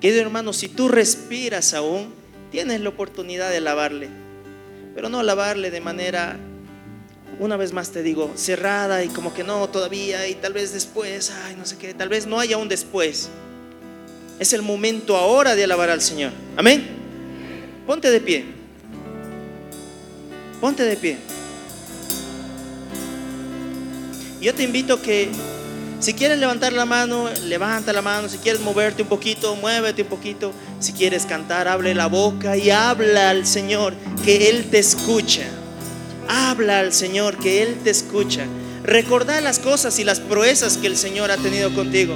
Querido 0.00 0.20
hermano, 0.20 0.52
si 0.52 0.68
tú 0.68 0.88
respiras 0.88 1.74
aún, 1.74 2.12
tienes 2.50 2.80
la 2.80 2.88
oportunidad 2.88 3.50
de 3.50 3.58
alabarle, 3.58 4.08
pero 4.96 5.08
no 5.08 5.20
alabarle 5.20 5.70
de 5.70 5.80
manera 5.80 6.40
una 7.38 7.56
vez 7.56 7.72
más 7.72 7.90
te 7.90 8.02
digo, 8.02 8.32
cerrada 8.36 9.04
y 9.04 9.08
como 9.08 9.34
que 9.34 9.44
no 9.44 9.68
todavía 9.68 10.28
y 10.28 10.34
tal 10.34 10.52
vez 10.52 10.72
después, 10.72 11.32
ay, 11.44 11.56
no 11.56 11.64
sé 11.64 11.76
qué, 11.76 11.94
tal 11.94 12.08
vez 12.08 12.26
no 12.26 12.38
haya 12.38 12.56
un 12.56 12.68
después. 12.68 13.28
Es 14.38 14.52
el 14.52 14.62
momento 14.62 15.16
ahora 15.16 15.54
de 15.54 15.64
alabar 15.64 15.90
al 15.90 16.00
Señor. 16.00 16.32
Amén. 16.56 16.84
Ponte 17.86 18.10
de 18.10 18.20
pie. 18.20 18.44
Ponte 20.60 20.84
de 20.84 20.96
pie. 20.96 21.18
Yo 24.40 24.54
te 24.54 24.64
invito 24.64 25.00
que 25.00 25.28
si 26.00 26.14
quieres 26.14 26.38
levantar 26.38 26.72
la 26.72 26.84
mano, 26.84 27.28
levanta 27.44 27.92
la 27.92 28.02
mano. 28.02 28.28
Si 28.28 28.38
quieres 28.38 28.60
moverte 28.60 29.02
un 29.02 29.08
poquito, 29.08 29.54
muévete 29.54 30.02
un 30.02 30.08
poquito. 30.08 30.52
Si 30.80 30.92
quieres 30.92 31.26
cantar, 31.26 31.68
abre 31.68 31.94
la 31.94 32.08
boca 32.08 32.56
y 32.56 32.70
habla 32.70 33.30
al 33.30 33.46
Señor 33.46 33.94
que 34.24 34.50
Él 34.50 34.68
te 34.68 34.80
escucha. 34.80 35.44
Habla 36.34 36.78
al 36.78 36.94
Señor 36.94 37.36
que 37.36 37.62
Él 37.62 37.76
te 37.84 37.90
escucha. 37.90 38.46
Recordá 38.84 39.42
las 39.42 39.58
cosas 39.58 39.98
y 39.98 40.04
las 40.04 40.18
proezas 40.18 40.78
que 40.78 40.86
el 40.86 40.96
Señor 40.96 41.30
ha 41.30 41.36
tenido 41.36 41.74
contigo. 41.74 42.14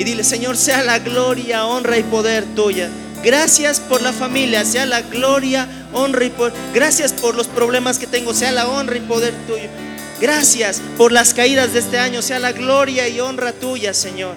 Y 0.00 0.02
dile, 0.02 0.24
Señor, 0.24 0.56
sea 0.56 0.82
la 0.82 0.98
gloria, 0.98 1.64
honra 1.64 1.96
y 1.96 2.02
poder 2.02 2.44
tuya. 2.56 2.90
Gracias 3.22 3.78
por 3.78 4.02
la 4.02 4.12
familia, 4.12 4.64
sea 4.64 4.84
la 4.84 5.02
gloria, 5.02 5.68
honra 5.92 6.24
y 6.24 6.30
poder. 6.30 6.52
Gracias 6.74 7.12
por 7.12 7.36
los 7.36 7.46
problemas 7.46 8.00
que 8.00 8.08
tengo, 8.08 8.34
sea 8.34 8.50
la 8.50 8.66
honra 8.66 8.96
y 8.96 9.00
poder 9.00 9.32
tuyo. 9.46 9.68
Gracias 10.20 10.82
por 10.98 11.12
las 11.12 11.32
caídas 11.32 11.72
de 11.72 11.78
este 11.78 12.00
año, 12.00 12.20
sea 12.20 12.40
la 12.40 12.50
gloria 12.50 13.08
y 13.08 13.20
honra 13.20 13.52
tuya, 13.52 13.94
Señor. 13.94 14.34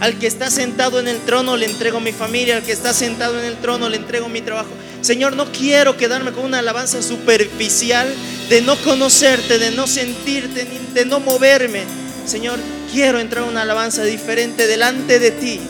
Al 0.00 0.18
que 0.18 0.26
está 0.26 0.50
sentado 0.50 1.00
en 1.00 1.08
el 1.08 1.18
trono 1.18 1.58
le 1.58 1.66
entrego 1.66 2.00
mi 2.00 2.12
familia, 2.12 2.56
al 2.56 2.62
que 2.62 2.72
está 2.72 2.94
sentado 2.94 3.38
en 3.38 3.44
el 3.44 3.58
trono 3.58 3.90
le 3.90 3.98
entrego 3.98 4.30
mi 4.30 4.40
trabajo. 4.40 4.70
Señor, 5.00 5.36
no 5.36 5.50
quiero 5.52 5.96
quedarme 5.96 6.32
con 6.32 6.44
una 6.44 6.58
alabanza 6.58 7.02
superficial 7.02 8.12
de 8.48 8.60
no 8.62 8.76
conocerte, 8.82 9.58
de 9.58 9.70
no 9.70 9.86
sentirte, 9.86 10.66
de 10.94 11.04
no 11.04 11.20
moverme. 11.20 11.82
Señor, 12.26 12.58
quiero 12.92 13.18
entrar 13.20 13.44
a 13.44 13.46
una 13.48 13.62
alabanza 13.62 14.02
diferente 14.04 14.66
delante 14.66 15.18
de 15.18 15.30
ti. 15.30 15.60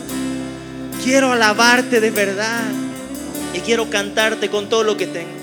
Quiero 1.04 1.32
alabarte 1.32 2.00
de 2.00 2.10
verdad 2.10 2.64
y 3.54 3.60
quiero 3.60 3.88
cantarte 3.90 4.48
con 4.50 4.68
todo 4.68 4.82
lo 4.82 4.96
que 4.96 5.06
tengo. 5.06 5.38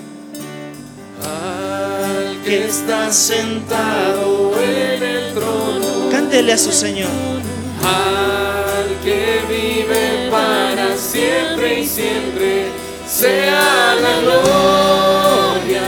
Al 1.24 2.41
que 2.43 2.65
está 2.65 3.12
sentado 3.13 4.54
en 4.62 5.04
el 5.04 5.34
trono, 5.34 6.10
Cántele 6.12 6.54
a 6.54 6.58
su 6.58 6.71
Señor. 6.71 7.10
al 7.84 8.88
que 9.04 9.39
vive 9.48 10.30
para 10.30 10.95
siempre 10.98 11.80
y 11.82 11.88
siempre, 11.88 12.65
sea 13.08 13.96
la 13.96 14.20
gloria, 14.22 15.84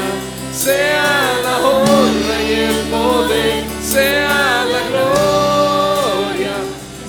sea 0.53 1.33
la 1.43 1.57
honra 1.67 2.41
y 2.41 2.53
el 2.53 2.75
poder, 2.89 3.63
sea 3.83 4.65
la 4.65 4.81
gloria, 4.89 6.55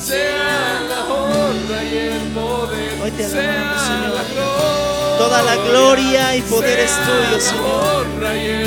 sea 0.01 0.81
la 0.89 1.15
honra 1.15 1.85
y 1.85 1.97
el 1.97 2.23
poder, 2.33 2.99
Hoy 3.03 3.11
te 3.13 3.25
alabamos, 3.25 3.83
Señor. 3.83 4.15
la 4.15 4.23
gloria. 4.33 5.19
Toda 5.19 5.43
la 5.43 5.57
gloria 5.57 6.37
y 6.37 6.43
poder 6.43 6.81
es 6.81 6.93
tuyo, 7.05 7.41
Señor. 7.41 8.07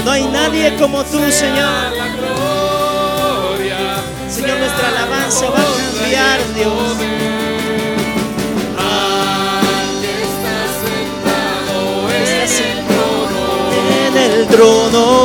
No 0.05 0.11
hay 0.11 0.25
nadie 0.25 0.75
como 0.77 1.03
tú, 1.03 1.19
Señor. 1.31 1.91
Señor, 4.29 4.57
nuestra 4.59 4.87
alabanza 4.87 5.49
va 5.49 5.59
a 5.59 5.65
cambiar, 5.75 6.53
Dios. 6.55 7.30
Trono. 14.51 15.20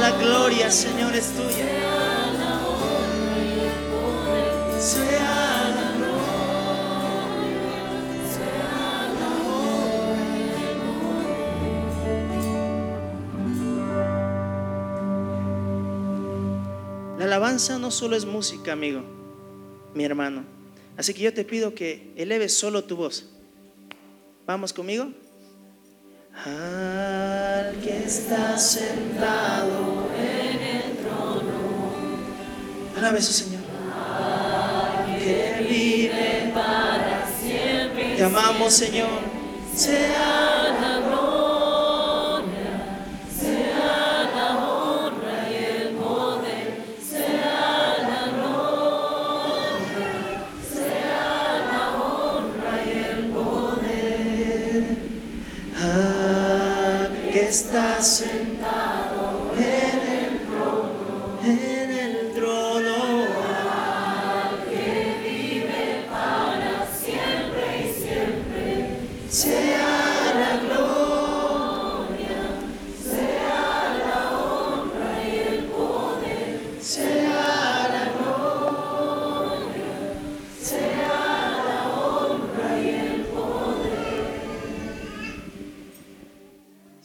La 0.00 0.10
gloria, 0.10 0.70
Señor, 0.70 1.14
es 1.14 1.32
tuya. 1.32 1.66
Sea 4.80 5.68
la 5.76 5.92
La 17.18 17.24
alabanza 17.24 17.78
no 17.78 17.90
solo 17.90 18.16
es 18.16 18.24
música, 18.24 18.72
amigo, 18.72 19.02
mi 19.94 20.04
hermano. 20.04 20.44
Así 20.96 21.12
que 21.12 21.20
yo 21.20 21.34
te 21.34 21.44
pido 21.44 21.74
que 21.74 22.12
eleves 22.16 22.54
solo 22.56 22.84
tu 22.84 22.96
voz. 22.96 23.28
¿Vamos 24.46 24.72
conmigo? 24.72 25.12
Al 26.34 27.76
que 27.82 28.04
está 28.04 28.58
sentado 28.58 30.08
en 30.18 30.60
el 30.60 30.96
trono. 30.96 31.92
Alabe 32.96 33.18
a 33.18 33.22
su 33.22 33.32
Señor. 33.32 33.62
Que 35.18 35.66
vive 35.68 36.50
para 36.52 37.28
siempre. 37.40 38.16
Te 38.16 38.24
amamos, 38.24 38.72
Señor. 38.72 39.20
Sea 39.76 40.61
Ah, 57.52 57.98
que 57.98 58.41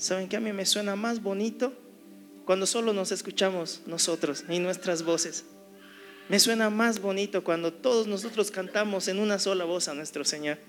¿Saben 0.08 0.30
que 0.30 0.38
a 0.38 0.40
mí 0.40 0.54
me 0.54 0.66
suena 0.66 0.96
más 0.96 1.22
bonito 1.22 1.74
cuando 2.46 2.66
solo 2.66 2.94
nos 2.94 3.12
escuchamos 3.12 3.82
nosotros 3.88 4.46
y 4.48 4.58
nuestras 4.58 5.04
voces? 5.04 5.44
Me 6.30 6.40
suena 6.40 6.70
más 6.70 7.02
bonito 7.02 7.44
cuando 7.44 7.74
todos 7.74 8.08
nosotros 8.08 8.50
cantamos 8.50 9.10
en 9.10 9.20
una 9.20 9.38
sola 9.38 9.66
voz 9.66 9.90
a 9.90 9.94
nuestro 9.94 10.24
Señor. 10.24 10.60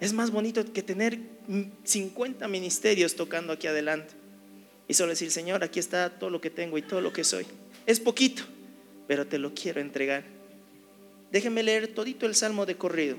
Es 0.00 0.14
más 0.14 0.30
bonito 0.30 0.64
que 0.72 0.82
tener 0.82 1.18
50 1.84 2.48
ministerios 2.48 3.14
tocando 3.14 3.52
aquí 3.52 3.66
adelante 3.66 4.14
y 4.88 4.94
solo 4.94 5.10
decir, 5.10 5.30
Señor, 5.30 5.62
aquí 5.62 5.78
está 5.78 6.08
todo 6.08 6.30
lo 6.30 6.40
que 6.40 6.48
tengo 6.48 6.78
y 6.78 6.82
todo 6.82 7.02
lo 7.02 7.12
que 7.12 7.24
soy. 7.24 7.44
Es 7.84 8.00
poquito, 8.00 8.44
pero 9.06 9.26
te 9.26 9.38
lo 9.38 9.52
quiero 9.52 9.82
entregar. 9.82 10.24
Déjenme 11.30 11.62
leer 11.62 11.88
todito 11.88 12.24
el 12.24 12.34
salmo 12.34 12.64
de 12.64 12.78
corrido. 12.78 13.18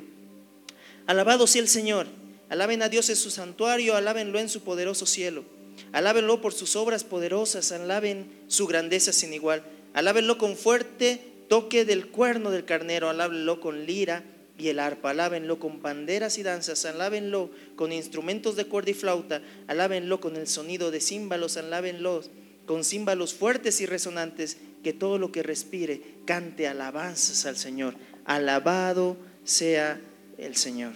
Alabado 1.05 1.45
sea 1.45 1.61
el 1.61 1.67
Señor. 1.67 2.07
Alaben 2.51 2.81
a 2.81 2.89
Dios 2.89 3.09
en 3.09 3.15
su 3.15 3.31
santuario, 3.31 3.95
alábenlo 3.95 4.37
en 4.37 4.49
su 4.49 4.59
poderoso 4.59 5.05
cielo. 5.05 5.45
Alábenlo 5.93 6.41
por 6.41 6.51
sus 6.51 6.75
obras 6.75 7.05
poderosas, 7.05 7.71
alaben 7.71 8.29
su 8.47 8.67
grandeza 8.67 9.13
sin 9.13 9.33
igual. 9.33 9.63
Alábenlo 9.93 10.37
con 10.37 10.57
fuerte 10.57 11.21
toque 11.47 11.85
del 11.85 12.07
cuerno 12.07 12.51
del 12.51 12.65
carnero, 12.65 13.09
alábenlo 13.09 13.61
con 13.61 13.85
lira 13.85 14.25
y 14.57 14.67
el 14.67 14.79
arpa, 14.79 15.11
alábenlo 15.11 15.59
con 15.59 15.81
banderas 15.81 16.37
y 16.39 16.43
danzas, 16.43 16.83
alábenlo 16.83 17.51
con 17.77 17.93
instrumentos 17.93 18.57
de 18.57 18.65
cuerda 18.65 18.91
y 18.91 18.95
flauta, 18.95 19.41
alábenlo 19.67 20.19
con 20.19 20.35
el 20.35 20.47
sonido 20.47 20.91
de 20.91 20.99
címbalos, 20.99 21.55
alábenlo 21.55 22.21
con 22.65 22.83
címbalos 22.83 23.33
fuertes 23.33 23.79
y 23.79 23.85
resonantes, 23.85 24.57
que 24.83 24.91
todo 24.91 25.17
lo 25.17 25.31
que 25.31 25.41
respire 25.41 26.01
cante 26.25 26.67
alabanzas 26.67 27.45
al 27.45 27.55
Señor. 27.55 27.95
Alabado 28.25 29.15
sea 29.45 30.01
el 30.37 30.57
Señor. 30.57 30.91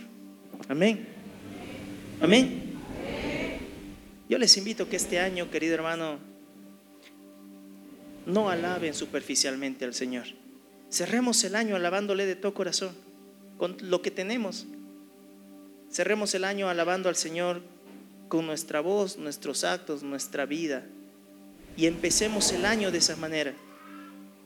Amén. 0.68 1.15
Amén. 2.22 2.64
Yo 4.30 4.38
les 4.38 4.58
invito 4.58 4.90
que 4.90 4.96
este 4.96 5.20
año, 5.20 5.52
querido 5.52 5.76
hermano, 5.76 6.18
no 8.26 8.50
alaben 8.50 8.94
superficialmente 8.94 9.86
al 9.86 9.94
Señor. 9.94 10.26
Cerremos 10.90 11.44
el 11.44 11.56
año 11.56 11.76
alabándole 11.76 12.26
de 12.26 12.36
todo 12.36 12.54
corazón 12.54 12.96
con 13.58 13.78
lo 13.82 14.02
que 14.02 14.12
tenemos. 14.12 14.66
Cerremos 15.92 16.34
el 16.36 16.46
año 16.46 16.70
alabando 16.70 17.10
al 17.10 17.16
Señor 17.16 17.62
con 18.28 18.46
nuestra 18.46 18.80
voz, 18.80 19.18
nuestros 19.18 19.64
actos, 19.64 20.02
nuestra 20.02 20.46
vida. 20.46 20.84
Y 21.78 21.86
empecemos 21.86 22.52
el 22.54 22.66
año 22.66 22.92
de 22.92 22.98
esa 23.00 23.16
manera. 23.16 23.54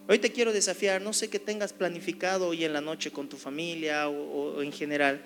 Hoy 0.07 0.17
te 0.17 0.31
quiero 0.31 0.51
desafiar, 0.51 1.01
no 1.01 1.13
sé 1.13 1.29
qué 1.29 1.37
tengas 1.37 1.71
planificado 1.71 2.47
hoy 2.47 2.65
en 2.65 2.73
la 2.73 2.81
noche 2.81 3.11
con 3.11 3.29
tu 3.29 3.37
familia 3.37 4.09
o, 4.09 4.61
en 4.63 4.71
general. 4.71 5.21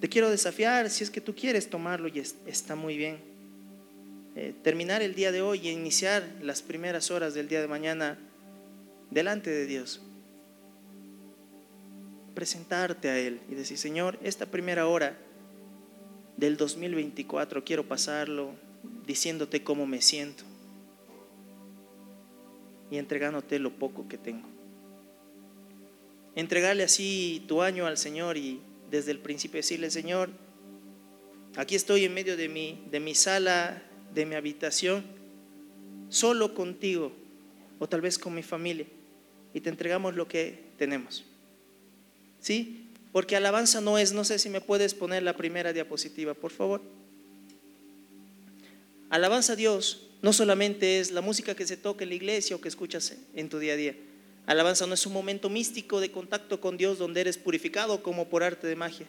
Te 0.00 0.08
quiero 0.08 0.30
desafiar, 0.30 0.90
si 0.90 1.04
es 1.04 1.10
que 1.10 1.20
tú 1.20 1.34
quieres 1.34 1.70
tomarlo 1.70 2.08
y 2.08 2.18
está 2.46 2.74
muy 2.74 2.96
bien. 2.96 3.18
Eh, 4.34 4.54
terminar 4.62 5.02
el 5.02 5.14
día 5.14 5.32
de 5.32 5.40
hoy 5.40 5.60
y 5.66 5.70
iniciar 5.70 6.28
las 6.42 6.60
primeras 6.60 7.10
horas 7.10 7.32
del 7.34 7.48
día 7.48 7.60
de 7.60 7.68
mañana 7.68 8.18
delante 9.10 9.50
de 9.50 9.66
Dios 9.66 10.02
presentarte 12.36 13.08
a 13.08 13.18
Él 13.18 13.40
y 13.50 13.54
decir, 13.54 13.78
Señor, 13.78 14.18
esta 14.22 14.44
primera 14.44 14.86
hora 14.86 15.16
del 16.36 16.58
2024 16.58 17.64
quiero 17.64 17.88
pasarlo 17.88 18.50
diciéndote 19.06 19.64
cómo 19.64 19.86
me 19.86 20.02
siento 20.02 20.44
y 22.90 22.98
entregándote 22.98 23.58
lo 23.58 23.72
poco 23.72 24.06
que 24.06 24.18
tengo. 24.18 24.46
Entregarle 26.34 26.82
así 26.82 27.42
tu 27.48 27.62
año 27.62 27.86
al 27.86 27.96
Señor 27.96 28.36
y 28.36 28.60
desde 28.90 29.10
el 29.10 29.18
principio 29.18 29.58
decirle, 29.58 29.90
Señor, 29.90 30.30
aquí 31.56 31.74
estoy 31.74 32.04
en 32.04 32.14
medio 32.14 32.36
de 32.36 32.48
mi, 32.48 32.82
de 32.90 33.00
mi 33.00 33.14
sala, 33.14 33.82
de 34.14 34.26
mi 34.26 34.34
habitación, 34.34 35.04
solo 36.08 36.54
contigo 36.54 37.12
o 37.78 37.88
tal 37.88 38.00
vez 38.00 38.18
con 38.18 38.34
mi 38.34 38.42
familia 38.42 38.86
y 39.52 39.60
te 39.60 39.70
entregamos 39.70 40.14
lo 40.14 40.28
que 40.28 40.64
tenemos. 40.78 41.24
¿Sí? 42.40 42.86
Porque 43.12 43.36
alabanza 43.36 43.80
no 43.80 43.98
es, 43.98 44.12
no 44.12 44.24
sé 44.24 44.38
si 44.38 44.50
me 44.50 44.60
puedes 44.60 44.94
poner 44.94 45.22
la 45.22 45.36
primera 45.36 45.72
diapositiva, 45.72 46.34
por 46.34 46.50
favor. 46.50 46.82
Alabanza 49.08 49.54
a 49.54 49.56
Dios 49.56 50.10
no 50.22 50.32
solamente 50.32 51.00
es 51.00 51.10
la 51.10 51.20
música 51.20 51.54
que 51.54 51.66
se 51.66 51.76
toca 51.76 52.04
en 52.04 52.10
la 52.10 52.16
iglesia 52.16 52.56
o 52.56 52.60
que 52.60 52.68
escuchas 52.68 53.16
en 53.34 53.48
tu 53.48 53.58
día 53.58 53.72
a 53.72 53.76
día. 53.76 53.96
Alabanza 54.46 54.86
no 54.86 54.94
es 54.94 55.04
un 55.06 55.12
momento 55.12 55.50
místico 55.50 56.00
de 56.00 56.10
contacto 56.10 56.60
con 56.60 56.76
Dios 56.76 56.98
donde 56.98 57.20
eres 57.20 57.36
purificado 57.36 58.02
como 58.02 58.28
por 58.28 58.42
arte 58.42 58.66
de 58.66 58.76
magia. 58.76 59.06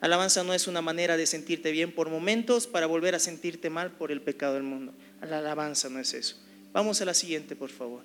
Alabanza 0.00 0.44
no 0.44 0.54
es 0.54 0.68
una 0.68 0.82
manera 0.82 1.16
de 1.16 1.26
sentirte 1.26 1.72
bien 1.72 1.92
por 1.92 2.08
momentos 2.10 2.66
para 2.66 2.86
volver 2.86 3.14
a 3.14 3.18
sentirte 3.18 3.70
mal 3.70 3.92
por 3.92 4.12
el 4.12 4.20
pecado 4.20 4.54
del 4.54 4.62
mundo. 4.62 4.92
La 5.22 5.38
alabanza 5.38 5.88
no 5.88 5.98
es 5.98 6.14
eso. 6.14 6.36
Vamos 6.72 7.00
a 7.00 7.04
la 7.04 7.14
siguiente, 7.14 7.56
por 7.56 7.70
favor. 7.70 8.02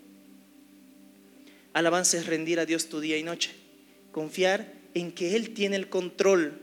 Alabanza 1.74 2.18
es 2.18 2.26
rendir 2.26 2.60
a 2.60 2.66
Dios 2.66 2.88
tu 2.88 3.00
día 3.00 3.18
y 3.18 3.24
noche 3.24 3.52
confiar 4.14 4.72
en 4.94 5.12
que 5.12 5.36
Él 5.36 5.54
tiene 5.54 5.76
el 5.76 5.90
control. 5.90 6.54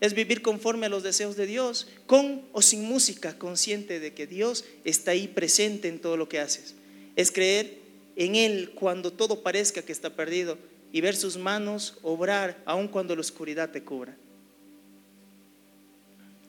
Es 0.00 0.12
vivir 0.12 0.42
conforme 0.42 0.86
a 0.86 0.88
los 0.90 1.02
deseos 1.02 1.36
de 1.36 1.46
Dios, 1.46 1.88
con 2.06 2.42
o 2.52 2.60
sin 2.60 2.84
música, 2.84 3.38
consciente 3.38 3.98
de 3.98 4.12
que 4.12 4.26
Dios 4.26 4.64
está 4.84 5.12
ahí 5.12 5.26
presente 5.26 5.88
en 5.88 5.98
todo 5.98 6.18
lo 6.18 6.28
que 6.28 6.40
haces. 6.40 6.74
Es 7.16 7.32
creer 7.32 7.78
en 8.18 8.34
Él 8.34 8.72
cuando 8.74 9.12
todo 9.12 9.42
parezca 9.44 9.82
que 9.82 9.92
está 9.92 10.10
perdido 10.10 10.58
y 10.90 11.00
ver 11.00 11.14
sus 11.14 11.38
manos 11.38 11.98
obrar 12.02 12.60
aun 12.66 12.88
cuando 12.88 13.14
la 13.14 13.20
oscuridad 13.20 13.70
te 13.70 13.84
cubra. 13.84 14.16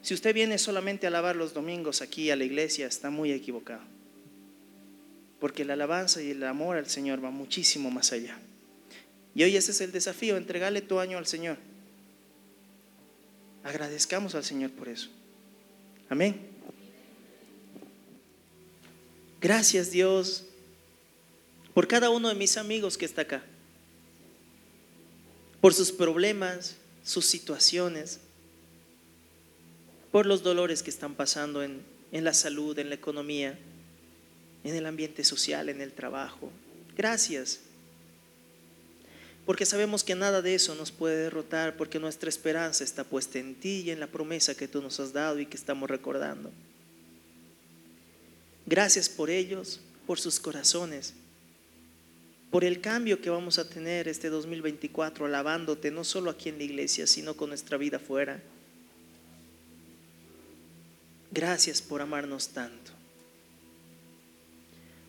Si 0.01 0.15
usted 0.15 0.34
viene 0.34 0.58
solamente 0.58 1.05
a 1.05 1.10
alabar 1.10 1.36
los 1.36 1.53
domingos 1.53 2.01
aquí 2.01 2.32
a 2.32 2.36
la 2.36 2.43
iglesia, 2.43 2.88
está 2.88 3.12
muy 3.12 3.32
equivocado. 3.32 3.84
Porque 5.39 5.63
la 5.63 5.73
alabanza 5.73 6.23
y 6.23 6.32
el 6.32 6.43
amor 6.43 6.75
al 6.75 6.89
Señor 6.89 7.23
va 7.23 7.29
muchísimo 7.29 7.91
más 7.91 8.12
allá. 8.13 8.39
Y 9.36 9.43
hoy 9.43 9.55
ese 9.55 9.69
es 9.69 9.82
el 9.82 9.91
desafío, 9.91 10.38
entregarle 10.38 10.82
tu 10.82 10.99
año 10.99 11.19
al 11.19 11.27
Señor. 11.27 11.58
Agradezcamos 13.63 14.34
al 14.34 14.43
Señor 14.43 14.71
por 14.71 14.89
eso. 14.89 15.10
Amén. 16.10 16.36
Gracias 19.39 19.91
Dios 19.91 20.48
por 21.80 21.88
cada 21.88 22.10
uno 22.10 22.28
de 22.28 22.36
mis 22.36 22.58
amigos 22.58 22.98
que 22.98 23.06
está 23.06 23.22
acá. 23.22 23.42
Por 25.62 25.74
sus 25.74 25.94
problemas, 25.94 26.76
sus 27.06 27.26
situaciones, 27.26 28.20
por 30.12 30.26
los 30.26 30.44
dolores 30.44 30.84
que 30.84 30.89
están 30.89 31.15
pasando 31.15 31.63
en, 31.63 31.82
en 32.12 32.26
la 32.26 32.34
salud, 32.34 32.78
en 32.80 32.89
la 32.89 32.96
economía, 32.96 33.58
en 34.65 34.76
el 34.76 34.86
ambiente 34.88 35.24
social, 35.24 35.70
en 35.70 35.80
el 35.80 35.94
trabajo. 35.94 36.52
Gracias 36.98 37.62
porque 39.46 39.65
sabemos 39.65 40.04
que 40.04 40.15
nada 40.15 40.42
de 40.42 40.56
eso 40.56 40.76
nos 40.76 40.92
puede 40.92 41.15
derrotar, 41.15 41.78
porque 41.78 41.98
nuestra 41.98 42.28
esperanza 42.28 42.84
está 42.84 43.06
puesta 43.06 43.39
en 43.39 43.56
ti 43.56 43.84
y 43.86 43.92
en 43.92 44.02
la 44.02 44.08
promesa 44.08 44.54
que 44.54 44.68
tú 44.68 44.82
nos 44.82 45.00
has 45.00 45.13
dado 45.13 45.39
y 45.39 45.46
que 45.46 45.56
estamos 45.56 45.89
recordando. 45.89 46.52
Gracias 48.65 49.08
por 49.08 49.30
ellos, 49.30 49.80
por 50.06 50.20
sus 50.20 50.42
corazones, 50.42 51.13
por 52.51 52.63
el 52.63 52.81
cambio 52.81 53.21
que 53.21 53.29
vamos 53.29 53.59
a 53.59 53.69
tener 53.69 54.07
este 54.07 54.29
2024 54.29 55.25
alabándote, 55.25 55.91
no 55.91 56.03
solo 56.03 56.31
aquí 56.31 56.49
en 56.49 56.57
la 56.57 56.63
iglesia, 56.63 57.05
sino 57.05 57.35
con 57.35 57.49
nuestra 57.49 57.77
vida 57.77 57.99
fuera. 57.99 58.41
Gracias 61.31 61.81
por 61.81 62.01
amarnos 62.01 62.49
tanto. 62.49 62.91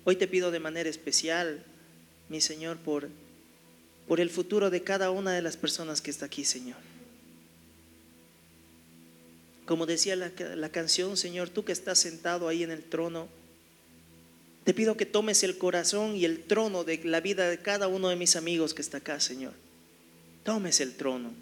Hoy 0.05 0.17
te 0.17 0.29
pido 0.29 0.51
de 0.51 0.61
manera 0.61 0.91
especial, 0.91 1.65
mi 2.29 2.41
Señor, 2.41 2.79
por 2.79 3.09
por 4.11 4.19
el 4.19 4.29
futuro 4.29 4.71
de 4.71 4.83
cada 4.83 5.13
una 5.13 5.31
de 5.31 5.41
las 5.41 5.57
personas 5.57 6.01
que 6.01 6.11
está 6.11 6.27
aquí, 6.27 6.45
Señor. 6.45 6.79
Como 9.67 9.87
decía 9.87 10.17
la, 10.17 10.33
la, 10.57 10.69
canción, 10.71 11.17
Señor, 11.17 11.49
tú 11.49 11.65
que 11.65 11.71
estás 11.71 12.01
sentado 12.01 12.49
ahí 12.49 12.65
en 12.65 12.73
el 12.73 12.83
trono, 12.83 13.29
te 14.65 14.75
pido 14.75 14.97
que 14.97 15.07
tomes 15.07 15.43
el 15.43 15.59
corazón 15.59 16.17
y 16.17 16.25
el 16.25 16.45
trono 16.45 16.85
de 16.85 17.01
la 17.05 17.21
vida 17.21 17.49
de 17.49 17.59
cada 17.59 17.89
uno 17.89 18.09
de 18.09 18.17
mis 18.17 18.37
amigos 18.37 18.75
que 18.75 18.83
está 18.83 18.99
acá, 18.99 19.21
Señor. 19.21 19.53
Tomes 20.45 20.81
el 20.81 20.97
trono 20.97 21.33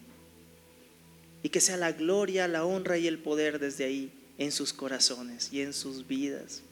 y 1.43 1.49
que 1.49 1.61
sea 1.61 1.77
la 1.77 1.93
gloria, 1.93 2.49
la 2.49 2.65
honra 2.65 2.99
y 2.99 3.07
el 3.07 3.19
poder 3.19 3.59
desde 3.59 3.85
ahí 3.85 4.13
en 4.39 4.53
sus 4.53 4.73
corazones 4.73 5.53
y 5.53 5.63
en 5.63 5.73
sus 5.73 6.07
vidas 6.07 6.63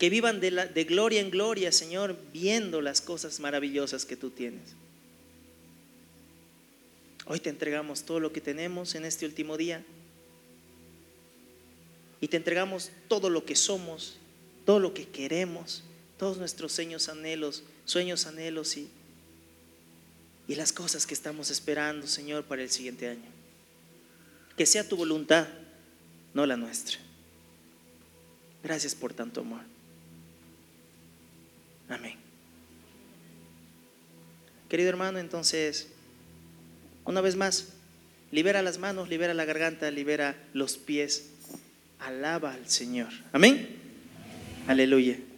que 0.00 0.08
vivan 0.08 0.40
de, 0.40 0.50
de 0.50 0.84
gloria 0.84 1.20
en 1.20 1.30
gloria, 1.30 1.70
Señor, 1.70 2.16
viendo 2.32 2.80
las 2.80 3.02
cosas 3.02 3.38
maravillosas 3.38 4.06
que 4.06 4.16
tú 4.16 4.30
tienes. 4.30 4.72
Hoy 7.26 7.38
te 7.38 7.50
entregamos 7.50 8.04
todo 8.04 8.18
lo 8.18 8.32
que 8.32 8.40
tenemos 8.40 8.94
en 8.94 9.04
este 9.04 9.26
último 9.26 9.58
día. 9.58 9.84
Y 12.22 12.28
te 12.28 12.38
entregamos 12.38 12.90
todo 13.08 13.28
lo 13.28 13.44
que 13.44 13.54
somos, 13.54 14.16
todo 14.64 14.80
lo 14.80 14.94
que 14.94 15.08
queremos, 15.08 15.82
todos 16.18 16.38
nuestros 16.38 16.72
sueños, 16.72 17.08
anhelos, 17.08 17.62
sueños, 17.84 18.26
anhelos 18.26 18.76
y, 18.76 18.88
y 20.46 20.54
las 20.54 20.72
cosas 20.72 21.06
que 21.06 21.14
estamos 21.14 21.50
esperando, 21.50 22.06
Señor, 22.06 22.44
para 22.44 22.62
el 22.62 22.70
siguiente 22.70 23.08
año. 23.08 23.30
Que 24.56 24.66
sea 24.66 24.88
tu 24.88 24.96
voluntad, 24.96 25.48
no 26.34 26.44
la 26.46 26.56
nuestra. 26.56 26.98
Gracias 28.62 28.94
por 28.94 29.14
tanto 29.14 29.40
amor. 29.40 29.62
Amén. 31.88 32.16
Querido 34.68 34.88
hermano, 34.88 35.18
entonces, 35.18 35.88
una 37.04 37.20
vez 37.20 37.34
más, 37.34 37.70
libera 38.30 38.62
las 38.62 38.78
manos, 38.78 39.08
libera 39.08 39.34
la 39.34 39.44
garganta, 39.44 39.90
libera 39.90 40.36
los 40.52 40.76
pies. 40.76 41.30
Alaba 41.98 42.54
al 42.54 42.68
Señor. 42.68 43.08
Amén. 43.32 43.79
Aleluya. 44.70 45.29